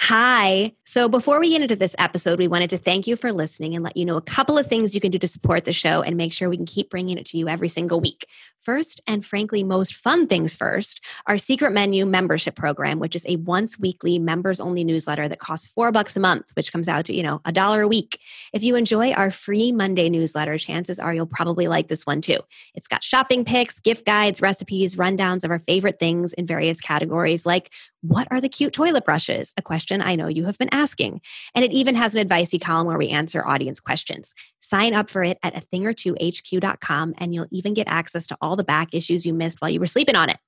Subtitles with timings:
[0.00, 0.72] Hi.
[0.84, 3.82] So, before we get into this episode, we wanted to thank you for listening and
[3.82, 6.16] let you know a couple of things you can do to support the show and
[6.16, 8.26] make sure we can keep bringing it to you every single week.
[8.62, 13.36] First, and frankly, most fun things first, our Secret Menu membership program, which is a
[13.36, 17.14] once weekly members only newsletter that costs four bucks a month, which comes out to,
[17.14, 18.20] you know, a dollar a week.
[18.52, 22.38] If you enjoy our free Monday newsletter, chances are you'll probably like this one too.
[22.74, 27.44] It's got shopping picks, gift guides, recipes, rundowns of our favorite things in various categories
[27.44, 29.52] like what are the cute toilet brushes?
[29.56, 31.20] A question I know you have been asking.
[31.54, 34.34] And it even has an advicey column where we answer audience questions.
[34.60, 38.26] Sign up for it at a thing or two HQ.com and you'll even get access
[38.28, 40.38] to all the back issues you missed while you were sleeping on it.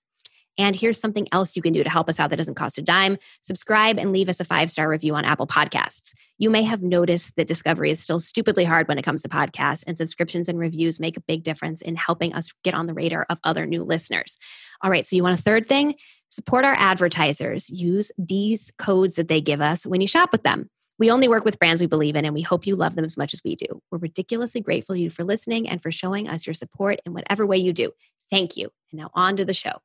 [0.58, 2.82] And here's something else you can do to help us out that doesn't cost a
[2.82, 3.16] dime.
[3.42, 6.12] Subscribe and leave us a five star review on Apple Podcasts.
[6.38, 9.84] You may have noticed that discovery is still stupidly hard when it comes to podcasts,
[9.86, 13.26] and subscriptions and reviews make a big difference in helping us get on the radar
[13.30, 14.38] of other new listeners.
[14.82, 15.94] All right, so you want a third thing?
[16.30, 17.68] Support our advertisers.
[17.70, 20.70] Use these codes that they give us when you shop with them.
[20.98, 23.16] We only work with brands we believe in, and we hope you love them as
[23.16, 23.82] much as we do.
[23.90, 27.46] We're ridiculously grateful to you for listening and for showing us your support in whatever
[27.46, 27.92] way you do.
[28.30, 28.70] Thank you.
[28.92, 29.80] And now on to the show.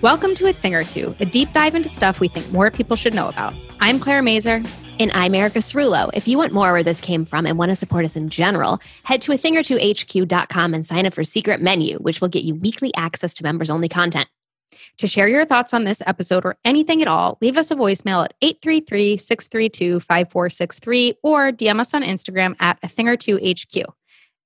[0.00, 2.94] Welcome to A Thing or Two, a deep dive into stuff we think more people
[2.94, 3.52] should know about.
[3.80, 4.62] I'm Claire Mazur.
[5.00, 6.08] And I'm Erica Cerulo.
[6.14, 8.80] If you want more where this came from and want to support us in general,
[9.02, 12.28] head to a thing or two HQ.com and sign up for Secret Menu, which will
[12.28, 14.28] get you weekly access to members only content.
[14.98, 18.24] To share your thoughts on this episode or anything at all, leave us a voicemail
[18.24, 23.82] at 833 632 5463 or DM us on Instagram at a thing or two HQ.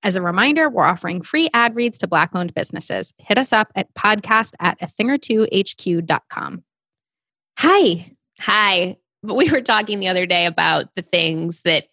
[0.02, 3.12] As a reminder, we're offering free ad reads to Black owned businesses.
[3.18, 6.64] Hit us up at podcast at a thing or two HQ.com.
[7.58, 8.12] Hi.
[8.40, 11.86] Hi but we were talking the other day about the things that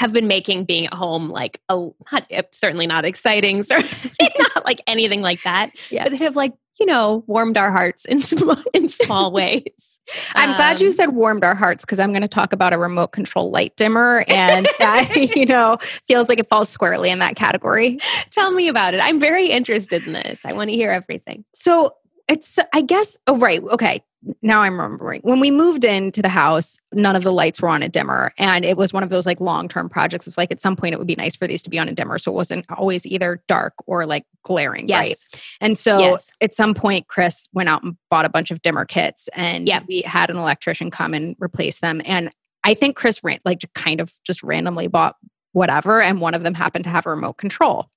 [0.00, 1.74] have been making being at home like a
[2.10, 5.72] not eh, certainly not exciting, certainly not like anything like that.
[5.90, 6.04] Yeah.
[6.04, 10.00] But that have like you know warmed our hearts in small in small ways.
[10.34, 12.72] I'm um, glad you um, said warmed our hearts because I'm going to talk about
[12.72, 15.76] a remote control light dimmer, and that you know
[16.08, 17.98] feels like it falls squarely in that category.
[18.30, 19.00] Tell me about it.
[19.00, 20.46] I'm very interested in this.
[20.46, 21.44] I want to hear everything.
[21.52, 21.94] So
[22.26, 24.02] it's I guess oh right okay
[24.42, 27.82] now I'm remembering when we moved into the house, none of the lights were on
[27.82, 28.32] a dimmer.
[28.36, 30.26] And it was one of those like long term projects.
[30.26, 31.92] It's like at some point it would be nice for these to be on a
[31.92, 32.18] dimmer.
[32.18, 34.98] So it wasn't always either dark or like glaring, yes.
[34.98, 35.16] right?
[35.60, 36.30] And so yes.
[36.40, 39.84] at some point, Chris went out and bought a bunch of dimmer kits and yep.
[39.88, 42.02] we had an electrician come and replace them.
[42.04, 42.30] And
[42.62, 45.16] I think Chris ran, like kind of just randomly bought
[45.52, 46.02] whatever.
[46.02, 47.88] And one of them happened to have a remote control.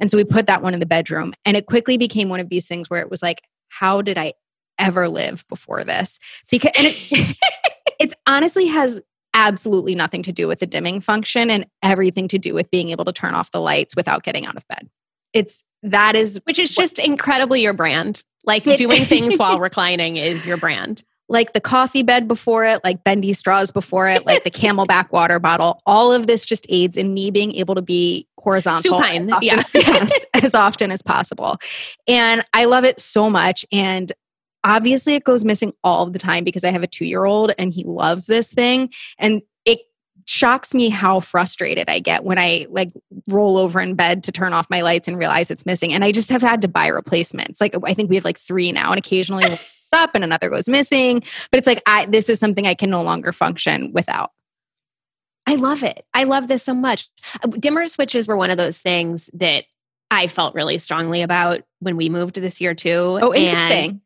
[0.00, 1.34] And so we put that one in the bedroom.
[1.44, 4.32] And it quickly became one of these things where it was like, how did I
[4.78, 6.18] ever live before this
[6.50, 7.36] because and it,
[8.00, 9.00] it's honestly has
[9.34, 13.04] absolutely nothing to do with the dimming function and everything to do with being able
[13.04, 14.88] to turn off the lights without getting out of bed
[15.32, 19.60] it's that is which is what, just incredibly your brand like it, doing things while
[19.60, 24.24] reclining is your brand like the coffee bed before it, like bendy straws before it,
[24.24, 25.82] like the CamelBak water bottle.
[25.86, 29.46] All of this just aids in me being able to be horizontal Supine, as often,
[29.46, 29.62] yeah.
[29.74, 31.58] yes, as often as possible.
[32.06, 33.66] And I love it so much.
[33.70, 34.10] And
[34.64, 37.72] obviously it goes missing all the time because I have a two year old and
[37.72, 38.90] he loves this thing.
[39.18, 39.80] And it
[40.26, 42.92] shocks me how frustrated I get when I like
[43.28, 45.92] roll over in bed to turn off my lights and realize it's missing.
[45.92, 47.60] And I just have had to buy replacements.
[47.60, 49.44] Like I think we have like three now, and occasionally
[49.92, 51.22] up and another goes missing.
[51.50, 54.32] But it's like I this is something I can no longer function without.
[55.46, 56.04] I love it.
[56.12, 57.08] I love this so much.
[57.58, 59.64] Dimmer switches were one of those things that
[60.10, 63.18] I felt really strongly about when we moved this year too.
[63.22, 63.90] Oh, interesting.
[63.90, 64.00] And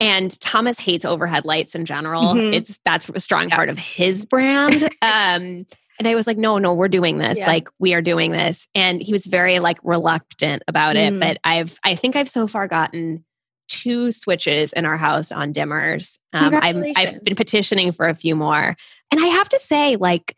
[0.00, 2.34] And Thomas hates overhead lights in general.
[2.34, 2.54] Mhm.
[2.54, 3.56] It's that's a strong Yeah.
[3.56, 4.82] part of his brand.
[5.02, 5.66] um,
[5.98, 7.38] and I was like, no, no, we're doing this.
[7.38, 7.46] Yeah.
[7.46, 8.66] Like we are doing this.
[8.74, 11.12] And he was very like reluctant about it.
[11.12, 11.20] Mm.
[11.20, 13.24] But I've I think I've so far gotten
[13.68, 16.18] two switches in our house on dimmers.
[16.32, 18.74] Um, I'm, I've been petitioning for a few more.
[19.12, 20.34] And I have to say, like,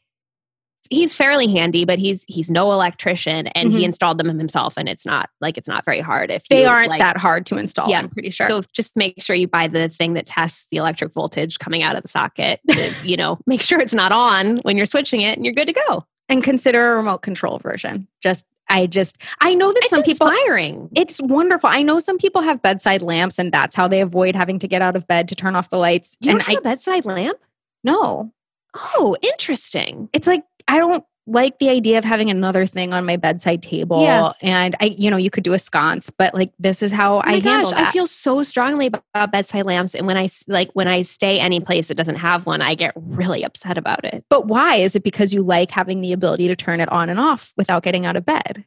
[0.93, 3.85] he's fairly handy, but he's he's no electrician and he Mhm.
[3.87, 4.75] installed them himself.
[4.77, 7.47] And it's not like it's not very hard if They you, aren't like, that hard
[7.47, 7.89] to install.
[7.91, 7.99] Yeah.
[8.01, 8.47] I'm pretty sure.
[8.47, 11.97] so just make sure you buy the thing that tests the electric voltage coming out
[11.97, 12.61] of the socket.
[12.71, 15.67] To, you know, make sure it's not on when you're switching it, and you're good
[15.69, 16.05] to go.
[16.29, 18.07] and consider a remote control version.
[18.23, 20.89] Just I just I know that It's some people inspiring.
[20.95, 21.69] it's wonderful.
[21.69, 24.81] I know some people have bedside lamps and that's how they avoid having to get
[24.83, 26.17] out of bed to turn off the lights.
[26.21, 27.39] You and have I a bedside lamp?
[27.85, 28.33] no.
[28.75, 30.09] Oh, interesting.
[30.15, 34.03] It's like I don't like the idea of having another thing on my bedside table.
[34.03, 34.33] Yeah.
[34.43, 37.23] And I, you know, you could do a sconce, but like this is how Oh
[37.25, 37.89] I my handle that.
[37.89, 41.61] I feel so strongly about bedside lamps, and when I like when I stay any
[41.61, 44.25] place that doesn't have one, I get really upset about it.
[44.29, 44.77] but why?
[44.77, 47.83] Is it because you like having the ability to turn it on and off without
[47.85, 48.65] getting out of bed?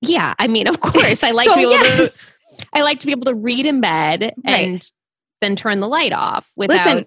[0.00, 2.32] Yeah, I mean, of course, I like So, to be able yes.
[2.58, 2.66] to.
[2.72, 4.54] I like to be able to read in bed Right.
[4.66, 4.90] and
[5.40, 6.74] then turn the light off without.
[6.76, 7.06] Listen,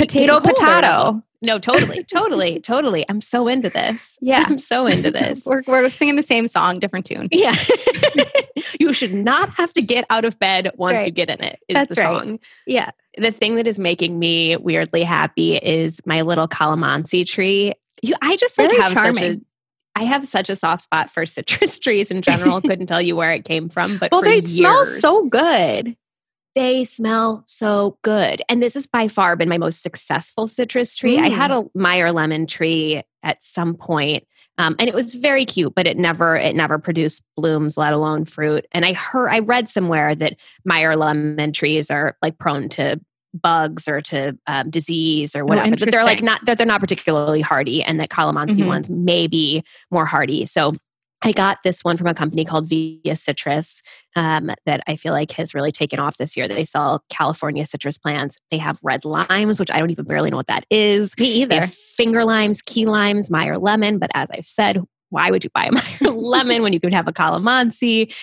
[0.00, 1.22] potato, potato.
[1.42, 3.04] No, totally, totally, totally.
[3.08, 4.18] I'm so into this.
[4.20, 4.44] Yeah.
[4.46, 5.44] I'm so into this.
[5.46, 7.28] We're, we're singing the same song, different tune.
[7.32, 7.56] Yeah.
[8.80, 11.58] you should not have to get out of bed once you get in it.
[11.68, 12.24] Is That's the right.
[12.24, 12.38] song.
[12.66, 12.90] Yeah.
[13.16, 17.74] The thing that is making me weirdly happy is my little calamansi tree.
[18.02, 19.44] You, I just like Very have such a charming.
[19.96, 22.60] I have such a soft spot for citrus trees in general.
[22.60, 25.96] Couldn't tell you where it came from, but Well, they smell so good.
[26.54, 28.42] They smell so good.
[28.48, 31.18] And this has by far been my most successful citrus tree.
[31.18, 31.70] I had Mm.
[31.74, 34.24] a Meyer lemon tree at some point,
[34.58, 38.24] um, and it was very cute, but it never it never produced blooms, let alone
[38.24, 38.66] fruit.
[38.72, 43.00] And I heard I read somewhere that Meyer lemon trees are like prone to
[43.32, 45.70] bugs or to um, disease or whatever.
[45.76, 48.66] but they're like not that they're not particularly hardy, and that calamansi Mhm.
[48.66, 50.46] ones may be more hardy.
[50.46, 50.74] So.
[51.22, 53.82] I got this one from a company called Via Citrus
[54.16, 56.48] um, that I feel like has really taken off this year.
[56.48, 58.38] They sell California citrus plants.
[58.50, 61.14] They have red limes, which I don't even barely know what that is.
[61.18, 63.98] Me They have finger limes, key limes, Meyer lemon.
[63.98, 67.06] But as I've said, why would you buy a Meyer lemon when you could have
[67.06, 68.14] a calamansi,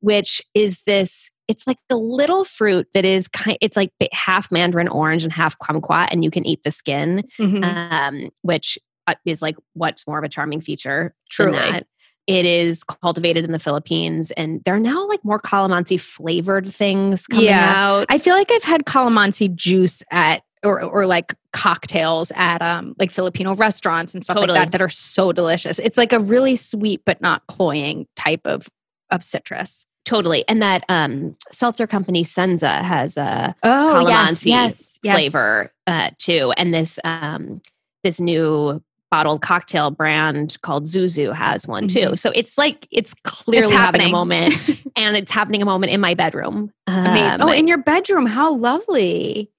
[0.00, 1.30] which is this?
[1.48, 3.58] It's like the little fruit that is kind.
[3.60, 7.64] It's like half mandarin orange and half kumquat, and you can eat the skin, Mhm.
[7.64, 11.14] um, which uh, is like what's more of a charming feature.
[11.30, 11.82] Truly.
[12.26, 17.26] It is cultivated in the Philippines, and there are now like more calamansi flavored things
[17.26, 17.72] coming Yeah.
[17.76, 18.06] out.
[18.08, 23.10] I feel like I've had calamansi juice at or or like cocktails at um like
[23.10, 24.58] Filipino restaurants and stuff Totally.
[24.58, 25.78] like that that are so delicious.
[25.78, 28.68] It's like a really sweet but not cloying type of
[29.10, 29.86] of citrus.
[30.06, 30.46] Totally.
[30.48, 36.52] And that um, seltzer company Sanzo has a Oh calamansi flavor uh, too.
[36.58, 37.60] And this um,
[38.02, 38.82] this new
[39.14, 42.16] bottled cocktail brand called Zuzu has one too.
[42.16, 44.54] So it's like it's clearly having a moment,
[44.96, 46.72] and it's happening a moment in my bedroom.
[46.88, 47.40] Amazing.
[47.40, 49.52] Um, oh, in your bedroom, how lovely.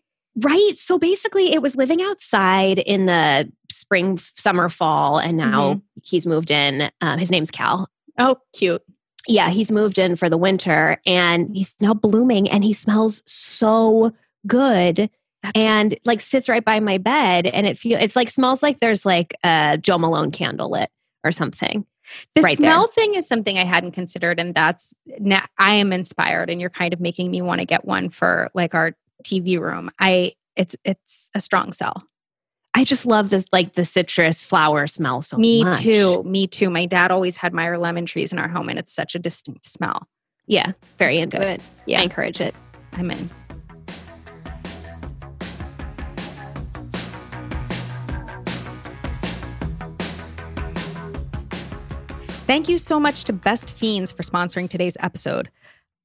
[0.44, 0.74] Right.
[0.76, 6.52] So basically, it was living outside in the spring, summer, fall, and now he's moved
[6.52, 6.92] in.
[7.00, 7.90] Um, his name's Cal.
[8.20, 8.84] Oh, cute.
[9.26, 14.12] Yeah, he's moved in for the winter and he's now blooming and he smells so
[14.46, 15.10] good
[15.46, 18.80] That's and like sits right by my bed and it feels it's like smells like
[18.80, 20.90] there's like a Joe Malone candle lit
[21.24, 21.86] or something.
[22.36, 22.70] The right there.
[22.70, 26.70] smell thing is something I hadn't considered, and that's now I am inspired, and you're
[26.70, 29.90] kind of making me want to get one for like our TV room.
[30.00, 32.04] I it's it's a strong sell.
[32.76, 35.42] I just love this like the citrus flower smell so much.
[35.42, 35.82] me much.
[35.82, 36.24] too.
[36.24, 36.70] Me too.
[36.70, 39.66] My dad always had Meyer lemon trees in our home, and it's such a distinct
[39.66, 40.08] smell.
[40.46, 41.48] Yeah, very into good.
[41.48, 41.62] it.
[41.88, 42.02] Yeah.
[42.02, 42.54] I encourage it.
[42.94, 43.30] I'm in.
[52.46, 55.50] Thank you so much to Best Fiends for sponsoring today's episode.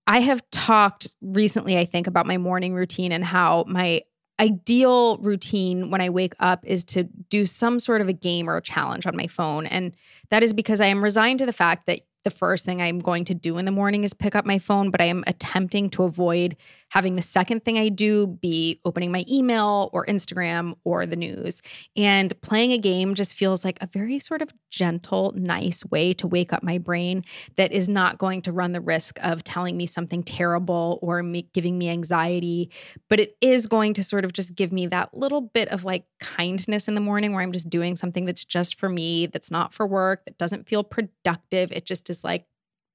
[0.06, 4.00] I have talked recently, I think, about my morning routine and how my
[4.40, 8.56] ideal routine when I wake up is to do some sort of a game or
[8.56, 9.66] a challenge on my phone.
[9.66, 9.92] And
[10.30, 13.26] that is because I am resigned to the fact that the first thing I'm going
[13.26, 16.04] to do in the morning is pick up my phone, but I am attempting to
[16.04, 16.56] avoid
[16.90, 21.62] having the second thing I do be opening my email or Instagram or the news.
[21.96, 26.26] And playing a game just feels like a very sort of gentle, nice way to
[26.26, 27.24] wake up my brain
[27.56, 31.48] that is not going to run the risk of telling me something terrible or me,
[31.54, 32.70] giving me anxiety,
[33.08, 36.04] but it is going to sort of just give me that little bit of like
[36.20, 39.72] kindness in the morning where I'm just doing something that's just for me, that's not
[39.72, 41.70] for work, that doesn't feel productive.
[41.72, 42.46] It just is like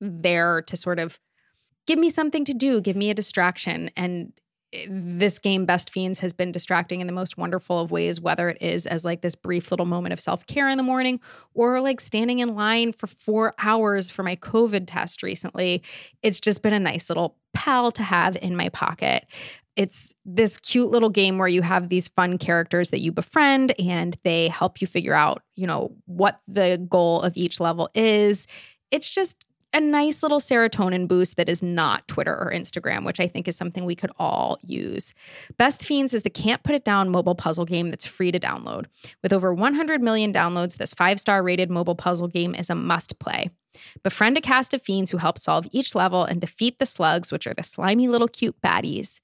[0.02, 1.20] there to sort of
[1.86, 3.92] give me something to do, give me a distraction.
[3.96, 4.34] And
[4.74, 8.50] eh, this game best fiends has been distracting in the most wonderful of ways whether
[8.50, 11.20] it is as like this brief little moment of self-care in the morning
[11.54, 15.84] or like standing in line for 4 hours for my covid test recently.
[16.22, 19.26] It's just been a nice little pal to have in my pocket.
[19.76, 24.16] It's this cute little game where you have these fun characters that you befriend and
[24.24, 28.48] they help you figure out you know what the goal of each level is.
[28.92, 33.28] It's just a nice little serotonin boost that is not Twitter or Instagram, which I
[33.28, 35.14] think is something we could all use.
[35.58, 38.86] Best Fiends is the can't put it down mobile puzzle game that's free to download.
[39.22, 43.20] With over 100 million downloads, this five star rated mobile puzzle game is a must
[43.20, 43.50] play.
[44.04, 47.48] Befriend a cast of fiends who help solve each level and defeat the slugs, which
[47.48, 49.20] are the slimy little cute baddies.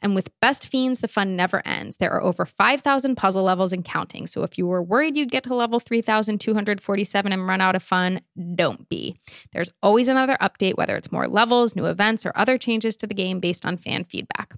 [0.00, 1.96] And with Best Fiends, the fun never ends.
[1.96, 4.26] There are over 5,000 puzzle levels and counting.
[4.26, 8.20] So if you were worried you'd get to level 3,247 and run out of fun,
[8.54, 9.18] don't be.
[9.52, 13.14] There's always another update, whether it's more levels, new events, or other changes to the
[13.14, 14.54] game based on fan feedback.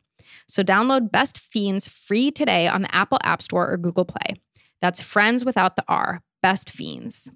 [0.47, 4.37] So download Best Fiends free today on the Apple App Store or Google Play.
[4.81, 6.23] That's friends without the R.
[6.43, 7.31] Best Fiends.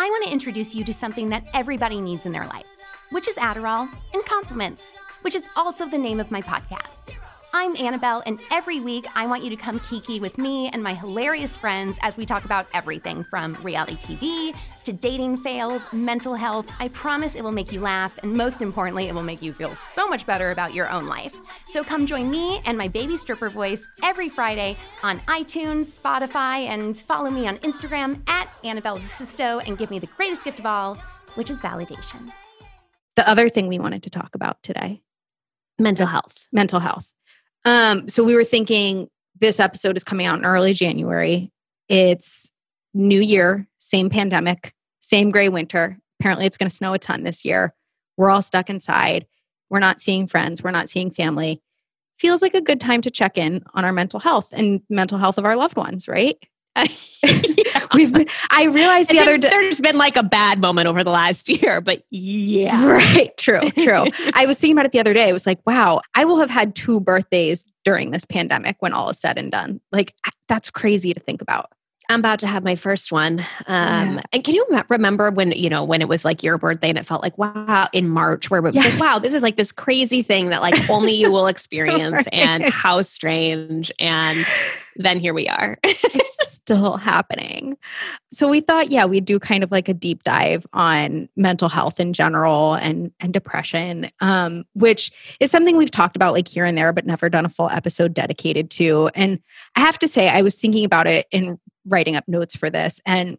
[0.00, 2.66] I want to introduce you to something that everybody needs in their life,
[3.10, 7.12] which is Adderall and compliments, which is also the name of my podcast.
[7.54, 10.92] I'm Annabelle, and every week I want you to come kiki with me and my
[10.92, 16.66] hilarious friends as we talk about everything from reality TV to dating fails, mental health.
[16.78, 19.74] I promise it will make you laugh, and most importantly, it will make you feel
[19.94, 21.34] so much better about your own life.
[21.66, 26.98] So come join me and my baby stripper voice every Friday on iTunes, Spotify, and
[26.98, 30.96] follow me on Instagram at Annabelle Zasisto and give me the greatest gift of all,
[31.34, 32.30] which is validation.
[33.16, 35.00] The other thing we wanted to talk about today
[35.78, 36.46] Mental health.
[36.52, 37.14] mental health.
[37.64, 39.08] Um, so we were thinking
[39.40, 41.50] this episode is coming out in early January.
[41.88, 42.50] It's
[42.94, 45.98] new year, same pandemic, same gray winter.
[46.20, 47.74] Apparently, it's going to snow a ton this year.
[48.16, 49.26] We're all stuck inside.
[49.70, 50.62] We're not seeing friends.
[50.62, 51.60] We're not seeing family.
[52.18, 55.38] Feels like a good time to check in on our mental health and mental health
[55.38, 56.36] of our loved ones, right?
[57.94, 59.48] We've been, I realized the other day.
[59.48, 62.86] there's been like a bad moment over the last year, but yeah.
[62.86, 63.36] Right.
[63.36, 63.70] True.
[63.70, 64.06] True.
[64.34, 65.28] I was thinking about it the other day.
[65.28, 69.10] I was like, wow, I will have had two birthdays during this pandemic when all
[69.10, 69.80] is said and done.
[69.92, 70.14] Like,
[70.48, 71.72] that's crazy to think about.
[72.10, 73.40] I'm about to have my first one.
[73.66, 74.20] Um, Yeah.
[74.32, 77.04] And can you remember when, you know, when it was like your birthday and it
[77.06, 78.98] felt like, wow, in March, where it was Yes.
[78.98, 82.28] like, wow, this is like this crazy thing that like only you will experience Right.
[82.32, 83.92] and how strange.
[83.98, 84.46] And
[84.96, 85.78] then here we are.
[85.84, 87.76] It's still happening.
[88.32, 92.00] So we thought, yeah, we'd do kind of like a deep dive on mental health
[92.00, 96.76] in general and and depression, um, which is something we've talked about like here and
[96.76, 99.08] there, but never done a full episode dedicated to.
[99.14, 99.40] And
[99.76, 103.00] I have to say, I was thinking about it in writing up notes for this,
[103.06, 103.38] and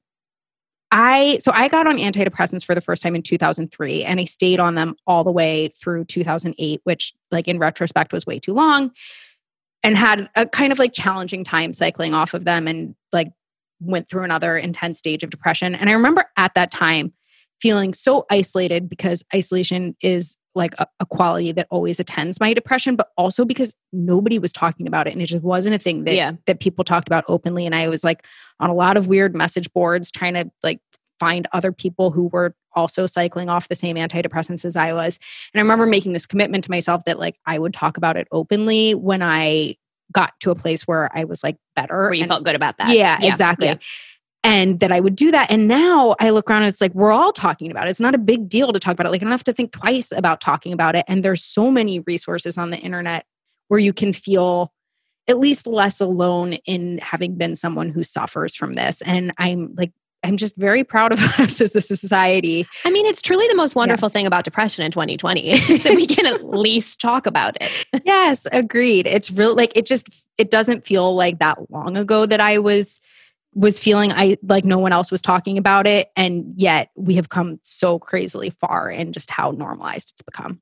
[0.92, 4.60] I so I got on antidepressants for the first time in 2003 and I stayed
[4.60, 8.90] on them all the way through 2008 which like in retrospect was way too long
[9.84, 13.30] and had a kind of like challenging time cycling off of them and like
[13.80, 15.76] went through another intense stage of depression.
[15.76, 17.14] And I remember at that time
[17.62, 22.96] feeling so isolated because isolation is like a, a quality that always attends my depression
[22.96, 26.16] but also because nobody was talking about it and it just wasn't a thing that
[26.16, 26.32] Yeah.
[26.48, 28.26] that people talked about openly and I was like
[28.60, 30.80] on a lot of weird message boards trying to like
[31.20, 35.20] find other people who were also cycling off the same antidepressants as I was.
[35.54, 38.28] And I remember making this commitment to myself that like I would talk about it
[38.32, 39.76] openly when I
[40.14, 41.98] got to a place where I was like better.
[41.98, 42.90] Where you and- felt good about that.
[42.90, 43.68] yeah, exactly.
[43.68, 43.76] yeah.
[44.44, 45.52] And that I would do that.
[45.52, 47.90] And now I look around and it's like, we're all talking about it.
[47.90, 49.10] It's not a big deal to talk about it.
[49.10, 51.04] Like, I don't have to think twice about talking about it.
[51.10, 53.26] And there's so many resources on the internet
[53.68, 54.72] where you can feel
[55.28, 59.02] at least less alone in having been someone who suffers from this.
[59.04, 59.92] And I'm like,
[60.24, 62.68] I'm just very proud of us as a society.
[62.84, 66.08] I mean, it's truly the most wonderful thing about depression in 2020 is that we
[66.08, 67.72] can at least talk about it.
[68.06, 69.08] yes, agreed.
[69.08, 73.00] It's real like it just it doesn't feel like that long ago that I was
[73.54, 77.30] was feeling I like no one else was talking about it and yet we have
[77.30, 80.62] come so crazily far in just how normalized it's become.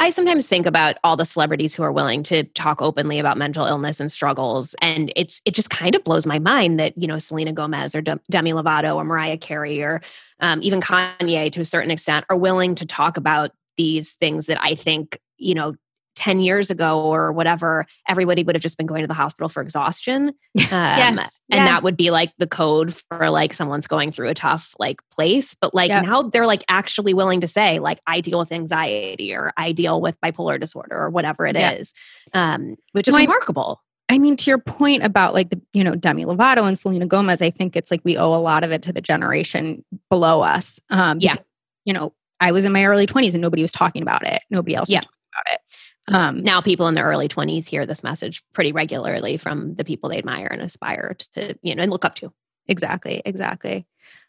[0.00, 3.64] I sometimes think about all the celebrities who are willing to talk openly about mental
[3.64, 7.18] illness and struggles, and it's it just kind of blows my mind that you know
[7.18, 10.02] Selena Gomez or Dem- Demi Lovato or Mariah Carey or
[10.40, 14.58] um, even Kanye to a certain extent are willing to talk about these things that
[14.60, 15.74] I think you know.
[16.16, 19.60] 10 years ago or whatever everybody would have just been going to the hospital for
[19.62, 20.34] exhaustion um,
[20.70, 24.74] Yes, and that would be like the code for like someone's going through a tough
[24.78, 26.00] like place but like Yeah.
[26.02, 30.00] now they're like actually willing to say like i deal with anxiety or i deal
[30.00, 31.92] with bipolar disorder or whatever it is,
[32.34, 32.54] Yeah.
[32.54, 33.80] um which is My- remarkable
[34.10, 37.40] I mean, to your point about like the, you know, Demi Lovato and Selena Gomez,
[37.40, 40.78] I think it's like we owe a lot of it to the generation below us.
[40.90, 41.32] Um, Yeah.
[41.32, 41.46] because,
[41.86, 44.42] You know, I was in my early 20s and nobody was talking about it.
[44.50, 44.98] Nobody else Yeah.
[44.98, 45.60] was talking about it.
[46.08, 50.10] Um, Now, people in their early 20s hear this message pretty regularly from the people
[50.10, 52.32] they admire and aspire to, you know, and look up to.
[52.66, 53.86] exactly, exactly.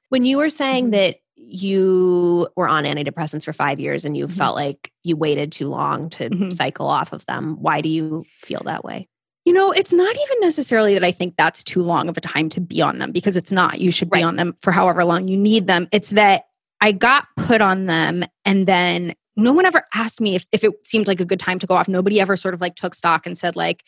[0.10, 0.92] When you were saying Mhm.
[0.92, 4.32] that you were on antidepressants for five years and you Mhm.
[4.32, 6.54] felt like you waited too long to Mhm.
[6.54, 9.08] cycle off of them, why do you feel that way?
[9.46, 12.50] You know, it's not even necessarily that I think that's too long of a time
[12.50, 13.80] to be on them because it's not.
[13.80, 15.88] You should be on them for however long you need them.
[15.92, 16.46] It's that
[16.82, 20.72] I got put on them and then no one ever asked me if, if it
[20.86, 21.88] seemed like a good time to go off.
[21.88, 23.84] Nobody ever sort of like took stock and said, like,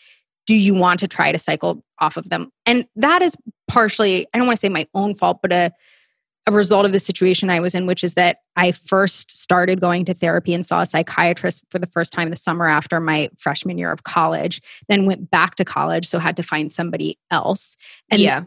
[0.46, 2.52] do you want to try to cycle off of them?
[2.66, 3.36] And that is
[3.68, 5.72] partially, I don't want to say my own fault, but a
[6.48, 10.06] a result of the situation I was in, which is that I first started going
[10.06, 13.78] to therapy and saw a psychiatrist for the first time the summer after my freshman
[13.78, 17.76] year of college, then went back to college, so had to find somebody else.
[18.10, 18.46] And yeah.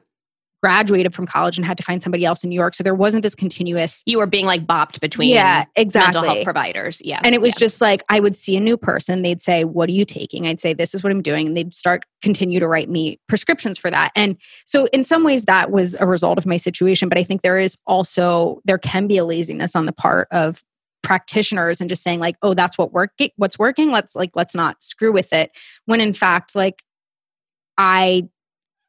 [0.63, 2.75] Graduated from college and had to find somebody else in New York.
[2.75, 6.21] So there wasn't this continuous You were being like bopped between yeah, exactly.
[6.21, 7.01] mental health providers.
[7.05, 7.21] Yeah.
[7.23, 7.61] And it was yeah.
[7.61, 10.47] just like I would see a new person, they'd say, What are you taking?
[10.47, 11.47] I'd say, This is what I'm doing.
[11.47, 14.13] And they'd start continue to write me prescriptions for that.
[14.15, 14.37] And
[14.67, 17.09] so in some ways that was a result of my situation.
[17.09, 20.63] But I think there is also there can be a laziness on the part of
[21.03, 23.91] practitioners and just saying like, oh, that's what work what's working.
[23.91, 25.57] Let's like let's not screw with it.
[25.87, 26.83] When in fact, like
[27.79, 28.29] I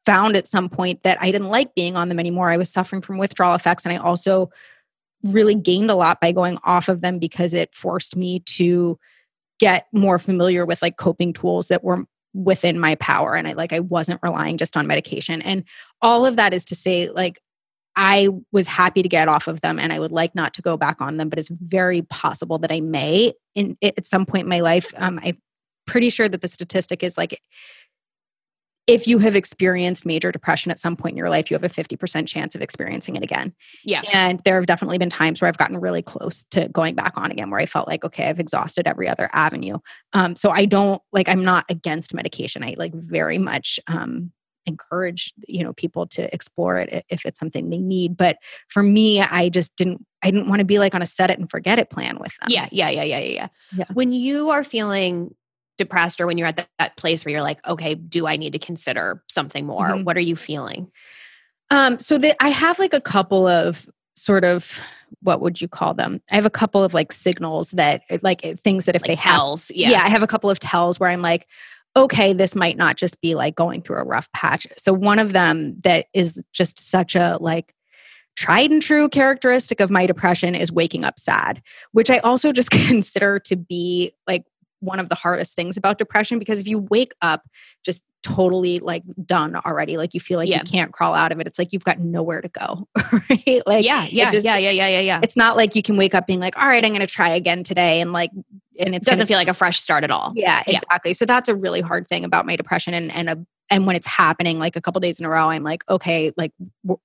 [0.04, 2.50] found at some point that I didn't like being on them anymore.
[2.50, 4.50] I was suffering from withdrawal effects and I also
[5.22, 8.98] really gained a lot by going off of them because it forced me to
[9.60, 12.04] get more familiar with like coping tools that were
[12.34, 15.42] within my power and I like I wasn't relying just on medication.
[15.42, 15.64] And
[16.00, 17.40] all of that is to say like
[17.94, 20.76] I was happy to get off of them and I would like not to go
[20.76, 24.48] back on them, but it's very possible that I may in at some point in
[24.48, 24.92] my life.
[24.96, 25.38] Um, I'm
[25.86, 27.40] pretty sure that the statistic is like
[28.92, 31.68] if you have experienced major depression at some point in your life, you have a
[31.68, 33.54] 50% chance of experiencing it again.
[33.84, 34.02] yeah.
[34.12, 37.30] And there have definitely been times where I've gotten really close to going back on
[37.30, 39.78] again, where I felt like, okay, I've exhausted every other avenue.
[40.12, 42.62] Um, so I don't like, I'm not against medication.
[42.62, 44.30] I like very much um,
[44.66, 48.14] encourage, you know, people to explore it if it's something they need.
[48.14, 48.36] But
[48.68, 51.38] for me, I just didn't, I didn't want to be like on a set it
[51.38, 52.50] and forget it plan with them.
[52.50, 53.48] Yeah, yeah, yeah, yeah, yeah, yeah.
[53.74, 53.84] Yeah.
[53.94, 55.34] When you are feeling
[55.82, 58.52] depressed or when you're at that, that place where you're like, okay, do I need
[58.52, 59.88] to consider something more?
[59.90, 60.04] Mhm.
[60.04, 60.90] What are you feeling?
[61.70, 64.78] Um, so that I have like a couple of sort of
[65.20, 66.20] what would you call them?
[66.30, 69.34] I have a couple of like signals that like things that if Like they have
[69.34, 69.70] tells.
[69.70, 69.90] Yeah.
[69.90, 70.04] yeah.
[70.04, 71.46] I have a couple of tells where I'm like,
[71.96, 74.66] okay, this might not just be like going through a rough patch.
[74.78, 77.74] So one of them that is just such a like
[78.36, 82.70] tried and true characteristic of my depression is waking up sad, which I also just
[82.88, 84.44] consider to be like
[84.82, 87.42] one of the hardest things about depression because if you wake up
[87.84, 90.58] just totally like done already, like you feel like Yeah.
[90.64, 93.62] you can't crawl out of it, it's like you've got nowhere to go, right?
[93.66, 95.20] Like yeah, yeah, just- yeah, yeah, yeah, yeah, yeah.
[95.22, 97.30] It's not like you can wake up being like, all right, I'm going to try
[97.30, 98.44] again today, and like, and
[98.94, 100.32] It it's gonna doesn't feel like a fresh start at all.
[100.36, 100.76] yeah, Yeah.
[100.76, 101.14] exactly.
[101.14, 104.06] So that's a really hard thing about my depression, and and a, and when it's
[104.06, 106.52] happening like a couple days in a row, I'm like, okay, like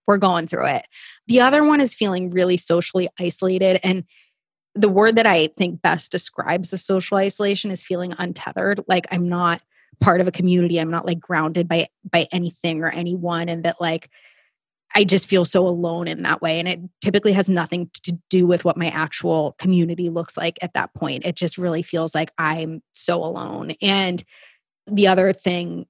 [0.05, 0.85] we're going through it.
[1.27, 4.03] The other one is feeling really socially isolated, and
[4.77, 8.81] the word that I think best describes the social isolation is feeling untethered.
[8.87, 9.61] Like I'm not
[9.99, 10.77] part of a community.
[10.79, 14.09] I'm not like grounded by by anything or anyone, and that like
[14.95, 16.59] I just feel so alone in that way.
[16.59, 20.73] And it typically has nothing to do with what my actual community looks like at
[20.73, 21.25] that point.
[21.25, 23.71] It just really feels like I'm so alone.
[23.81, 24.23] And
[24.87, 25.85] the other thing,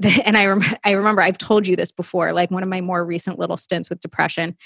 [0.00, 2.80] that, and I, rem- I remember I've told you this before, like one of my
[2.80, 4.56] more recent little stints with depression,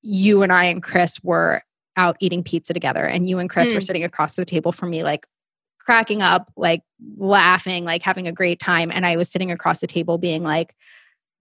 [0.00, 1.62] you and I and Chris were
[1.96, 3.84] out eating pizza together, and you and Chris were Mm.
[3.86, 5.26] sitting across the table from me, like
[5.80, 6.82] cracking up, like
[7.16, 8.90] laughing, like having a great time.
[8.92, 10.74] And I was sitting across the table being like,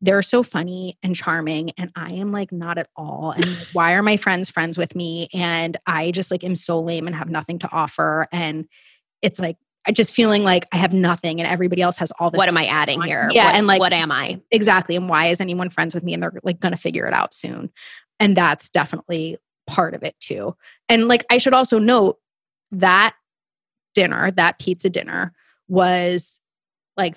[0.02, 3.94] they're so funny and charming and i am like not at all and like, why
[3.94, 7.30] are my friends friends with me and i just like am so lame and have
[7.30, 8.66] nothing to offer and
[9.22, 9.56] it's like
[9.88, 12.58] i just feeling like i have nothing and everybody else has all this What am
[12.58, 13.30] I adding on- here?
[13.32, 14.42] Yeah, What- and, like- what am I?
[14.52, 17.34] exactly and why is anyone friends with me and they're like gonna figure it out
[17.34, 17.70] soon
[18.20, 19.38] and that's definitely
[19.74, 20.56] part of it too
[20.88, 22.20] and like i should also note
[22.72, 23.16] that
[23.96, 25.34] dinner that pizza dinner
[25.68, 26.40] was
[26.96, 27.16] like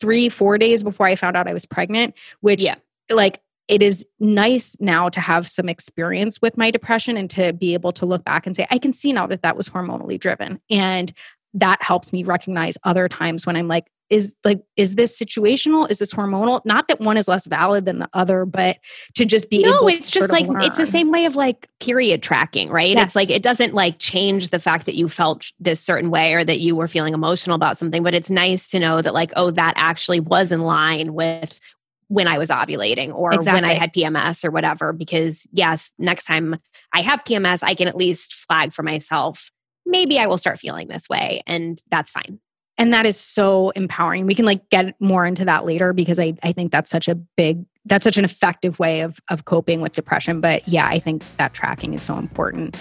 [0.00, 2.76] three four days before i found out i was pregnant which Yeah.
[3.10, 7.74] like it is nice now to have some experience with my depression and to be
[7.74, 10.58] able to look back and say i can see now that that was hormonally driven
[10.70, 11.12] and
[11.52, 15.98] that helps me recognize other times when i'm like is like is this situational is
[15.98, 18.78] this hormonal not that one is less valid than the other but
[19.14, 22.68] to just be No, it's just like it's the same way of like period tracking,
[22.70, 22.96] right?
[22.96, 23.06] Yes.
[23.06, 26.44] It's like it doesn't like change the fact that you felt this certain way or
[26.44, 29.50] that you were feeling emotional about something, but it's nice to know that like oh
[29.50, 31.60] that actually was in line with
[32.08, 36.56] when I was ovulating or when I had PMS or whatever because yes, next time
[36.92, 39.50] I have PMS I can at least flag for myself
[39.86, 42.40] maybe I will start feeling this way and that's fine.
[42.78, 46.34] And that is so empowering we can like get more into that later because i,
[46.42, 49.92] I think that's such a big that's such an effective way of, of coping with
[49.92, 52.76] depression but yeah i think that tracking is so important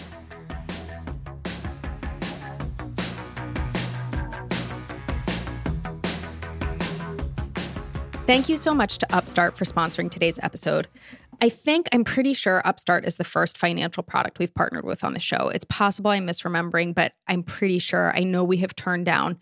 [8.28, 10.88] Thank you so much to Upstart for sponsoring today's episode.
[11.42, 15.14] I think I'm pretty sure Upstart is the first financial product we've partnered with on
[15.14, 15.50] the show.
[15.54, 19.38] It's possible I'm misremembering, but I'm pretty sure I know we have turned down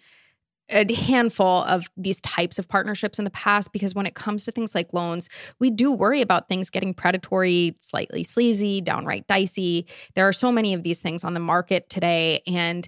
[0.69, 4.51] a handful of these types of partnerships in the past because when it comes to
[4.51, 9.85] things like loans, we do worry about things getting predatory, slightly sleazy, downright dicey.
[10.15, 12.41] There are so many of these things on the market today.
[12.47, 12.87] And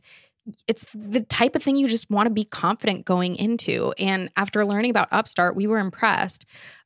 [0.68, 3.94] it's the type of thing you just want to be confident going into.
[3.98, 6.46] And after learning about Upstart, we were impressed.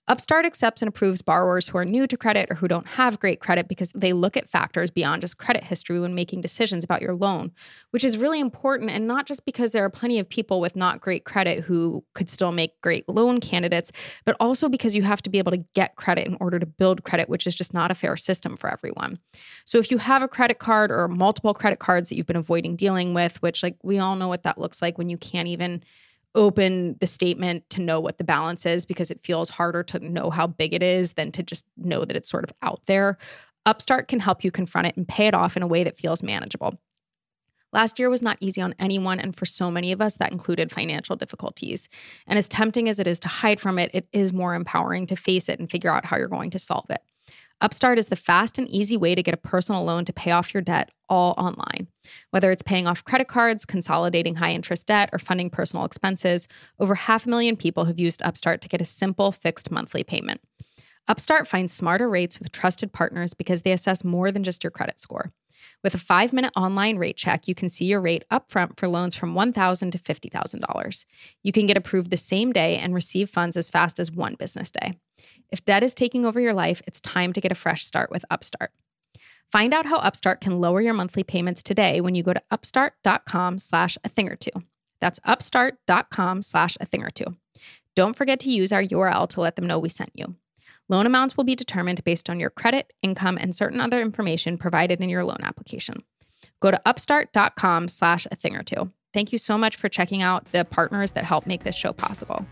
[0.10, 3.40] Upstart accepts and approves borrowers who are new to credit or who don't have great
[3.40, 7.14] credit because they look at factors beyond just credit history when making decisions about your
[7.14, 7.52] loan,
[7.92, 8.90] which is really important.
[8.90, 12.28] And not just because there are plenty of people with not great credit who could
[12.28, 13.92] still make great loan candidates,
[14.26, 17.04] but also because you have to be able to get credit in order to build
[17.04, 19.20] credit, which is just not a fair system for everyone.
[19.64, 22.76] So if you have a credit card or multiple credit cards that you've been avoiding
[22.76, 25.84] dealing with, which like we all know what that looks like when you can't even
[26.36, 30.30] open the statement to know what the balance is because it feels harder to know
[30.30, 33.18] how big it is than to just know that it's sort of out there.
[33.66, 36.24] Upstart can help you confront it and pay it off in a way that feels
[36.24, 36.80] manageable.
[37.72, 40.72] Last year was not easy on anyone, and for so many of us, that included
[40.72, 41.88] financial difficulties.
[42.26, 45.16] And as tempting as it is to hide from it, it is more empowering to
[45.16, 47.02] face it and figure out how you're going to solve it.
[47.62, 50.54] Upstart is the fast and easy way to get a personal loan to pay off
[50.54, 51.88] your debt all online.
[52.32, 56.48] Whether it's paying off credit cards, consolidating high interest debt, or funding personal expenses,
[56.80, 60.40] over half a million people have used Upstart to get a simple fixed monthly payment.
[61.10, 65.00] Upstart finds smarter rates with trusted partners because they assess more than just your credit
[65.00, 65.34] score.
[65.84, 69.16] With a five minute online rate check, you can see your rate upfront for loans
[69.16, 71.06] from 1,000 to $50,000.
[71.42, 74.72] You can get approved the same day and receive funds as fast as one business
[74.72, 74.94] day.
[75.52, 78.26] If debt is taking over your life, it's time to get a fresh start with
[78.30, 78.72] Upstart.
[79.52, 83.58] Find out how Upstart can lower your monthly payments today when you go to upstart.com
[83.58, 84.52] slash a thing or two.
[85.02, 87.36] That's upstart.com slash a thing or two.
[87.96, 90.36] Don't forget to use our URL to let them know we sent you.
[90.92, 95.00] Loan amounts will be determined based on your credit, income, and certain other information provided
[95.02, 96.04] in your loan application.
[96.62, 98.92] Go to upstart.com slash a thing or two.
[99.14, 102.44] Thank you so much for checking out the partners that help make this show possible.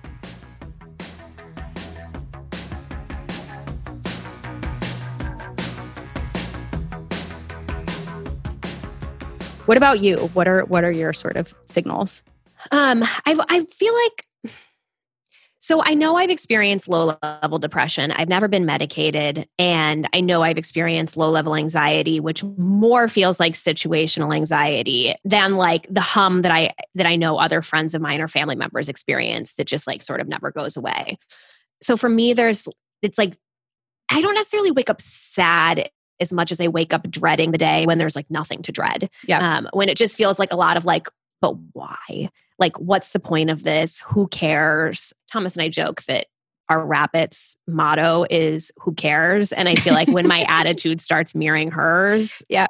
[9.65, 10.17] What about you?
[10.34, 12.23] What are what are your sort of signals?
[12.71, 14.54] Um, I I feel like
[15.60, 18.12] so I know I've experienced low level depression.
[18.12, 23.39] I've never been medicated and I know I've experienced low level anxiety which more feels
[23.39, 28.02] like situational anxiety than like the hum that I that I know other friends of
[28.02, 31.17] mine or family members experience that just like sort of never goes away.
[31.82, 32.67] So for me there's
[33.02, 33.38] it's like
[34.10, 35.89] I don't necessarily wake up sad
[36.20, 39.10] as much as I wake up dreading the day when there's like nothing to dread.
[39.28, 39.58] Yeah.
[39.58, 41.08] Um, when it just feels like a lot of like,
[41.41, 42.30] but why?
[42.60, 44.00] Like, what's the point of this?
[44.08, 45.13] Who cares?
[45.32, 46.28] Thomas and I joke that
[46.69, 51.71] our rabbits motto is who cares and i feel like when my attitude starts mirroring
[51.71, 52.67] hers yeah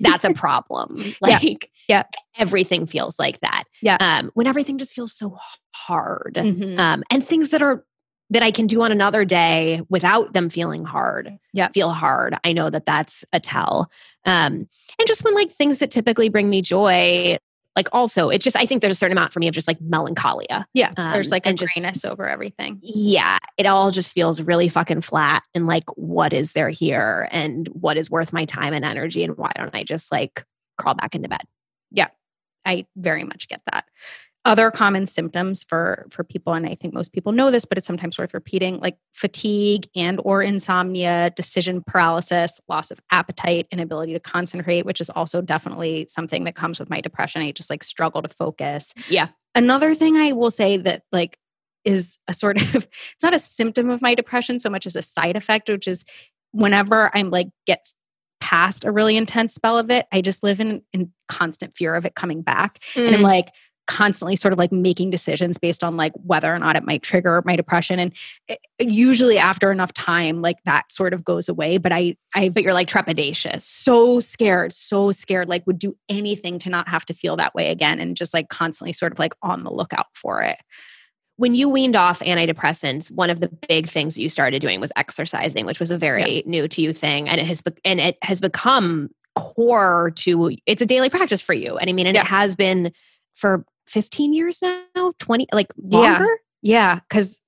[0.00, 2.02] that's a problem like yeah.
[2.36, 5.34] everything feels like that yeah um, when everything just feels so
[5.74, 6.78] hard Mhm.
[6.78, 7.82] um, and things that are
[8.28, 11.36] that I can do on another day without them feeling hard.
[11.52, 11.68] Yeah.
[11.68, 12.34] feel hard.
[12.44, 13.90] I know that that's a tell.
[14.24, 14.66] Um,
[14.98, 17.36] and just when like things that typically bring me joy,
[17.76, 19.80] like also it's just I think there's a certain amount for me of just like
[19.80, 20.66] melancholia.
[20.74, 20.92] yeah.
[20.96, 22.78] Um, There's like a just- grayness over everything.
[22.82, 25.42] Yeah, it all just feels really fucking flat.
[25.54, 27.28] And like, what is there here?
[27.30, 29.24] And what is worth my time and energy?
[29.24, 30.44] And why don't I just like
[30.78, 31.42] crawl back into bed?
[31.90, 32.08] Yeah.
[32.64, 33.86] I very much get that.
[34.44, 37.86] Other common symptoms for for people, and I think most people know this, but it's
[37.86, 44.20] sometimes worth repeating, like fatigue and or insomnia, decision paralysis, loss of appetite, inability to
[44.20, 47.40] concentrate, which is also definitely something that comes with my depression.
[47.40, 48.94] I just like struggle to focus.
[49.08, 49.28] Yeah.
[49.54, 51.38] Another thing I will say that like
[51.84, 55.02] is a sort of it's not a symptom of my depression so much as a
[55.02, 56.04] side effect, which is
[56.50, 57.86] whenever I'm like get
[58.40, 62.04] past a really intense spell of it, I just live in in constant fear of
[62.04, 62.80] it coming back.
[62.96, 63.24] And I'm mm.
[63.24, 63.48] like
[63.92, 67.42] constantly sort of like making decisions based on like whether or not it might trigger
[67.44, 67.98] my depression.
[67.98, 68.12] And
[68.48, 71.78] it, usually after enough time, like that sort of goes away.
[71.78, 73.62] But I, I, but you're like trepidatious.
[73.62, 77.70] so scared, so scared, like would do anything to not have to feel that way
[77.70, 80.58] again and just like constantly sort of like on the lookout for it.
[81.36, 84.92] when you weaned off antidepressants, one of the big things that you started doing was
[84.96, 88.16] exercising, which was a very new to you thing, and it has be- and it
[88.22, 91.78] has become core to it's a daily practice for you.
[91.78, 92.22] And I mean, and Yeah.
[92.22, 92.92] it has been
[93.34, 95.98] for 15 years now, 20 like Yeah.
[95.98, 96.38] longer.
[96.62, 97.40] Yeah, because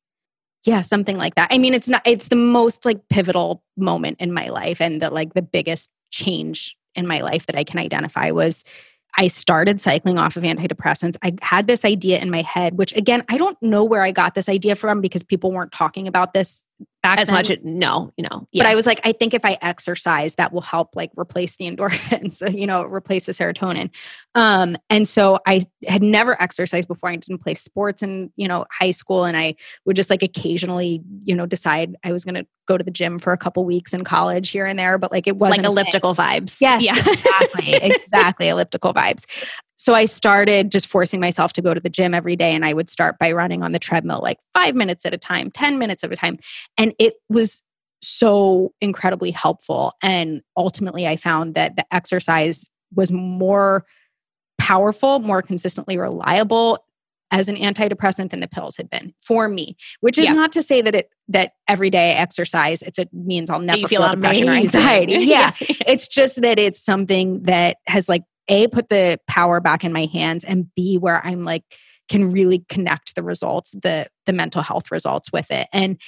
[0.64, 1.48] yeah, something like that.
[1.50, 2.02] I mean, it's not.
[2.06, 6.76] It's the most like pivotal moment in my life, and the like the biggest change
[6.94, 8.64] in my life that I can identify was
[9.16, 11.16] I started cycling off of antidepressants.
[11.22, 14.34] I had this idea in my head, which again, I don't know where I got
[14.34, 16.64] this idea from because people weren't talking about this
[17.02, 17.34] back As then.
[17.34, 18.48] much, no, you know.
[18.54, 21.66] But I was like, I think if I exercise, that will help like replace the
[21.70, 23.94] endorphins, you know, replace the serotonin.
[24.34, 27.10] Um, and so I had never exercised before.
[27.10, 29.24] I didn't play sports in, you know, high school.
[29.24, 32.90] And I would just like occasionally, you know, decide I was gonna go to the
[32.90, 35.66] gym for a couple weeks in college here and there, but like it wasn't like
[35.66, 36.56] elliptical vibes.
[36.60, 36.96] Yes, Yeah.
[36.98, 37.74] exactly.
[37.82, 38.48] exactly.
[38.48, 39.26] Elliptical vibes.
[39.76, 42.54] So I started just forcing myself to go to the gym every day.
[42.54, 45.50] And I would start by running on the treadmill like five minutes at a time,
[45.50, 46.38] 10 minutes at a time.
[46.78, 47.62] And it was
[48.02, 49.92] so incredibly helpful.
[50.02, 53.84] And ultimately, I found that the exercise was more
[54.58, 56.84] powerful, more consistently reliable
[57.30, 60.34] as an antidepressant than the pills had been for me which is Yeah.
[60.34, 63.88] not to say that it that every day I exercise it's a means i'll never
[63.88, 64.80] feel, feel depression or amazing.
[64.80, 65.50] anxiety yeah
[65.86, 70.06] it's just that it's something that has like a put the power back in my
[70.06, 71.62] hands and b where i'm like
[72.08, 75.98] can really connect the results the the mental health results with it and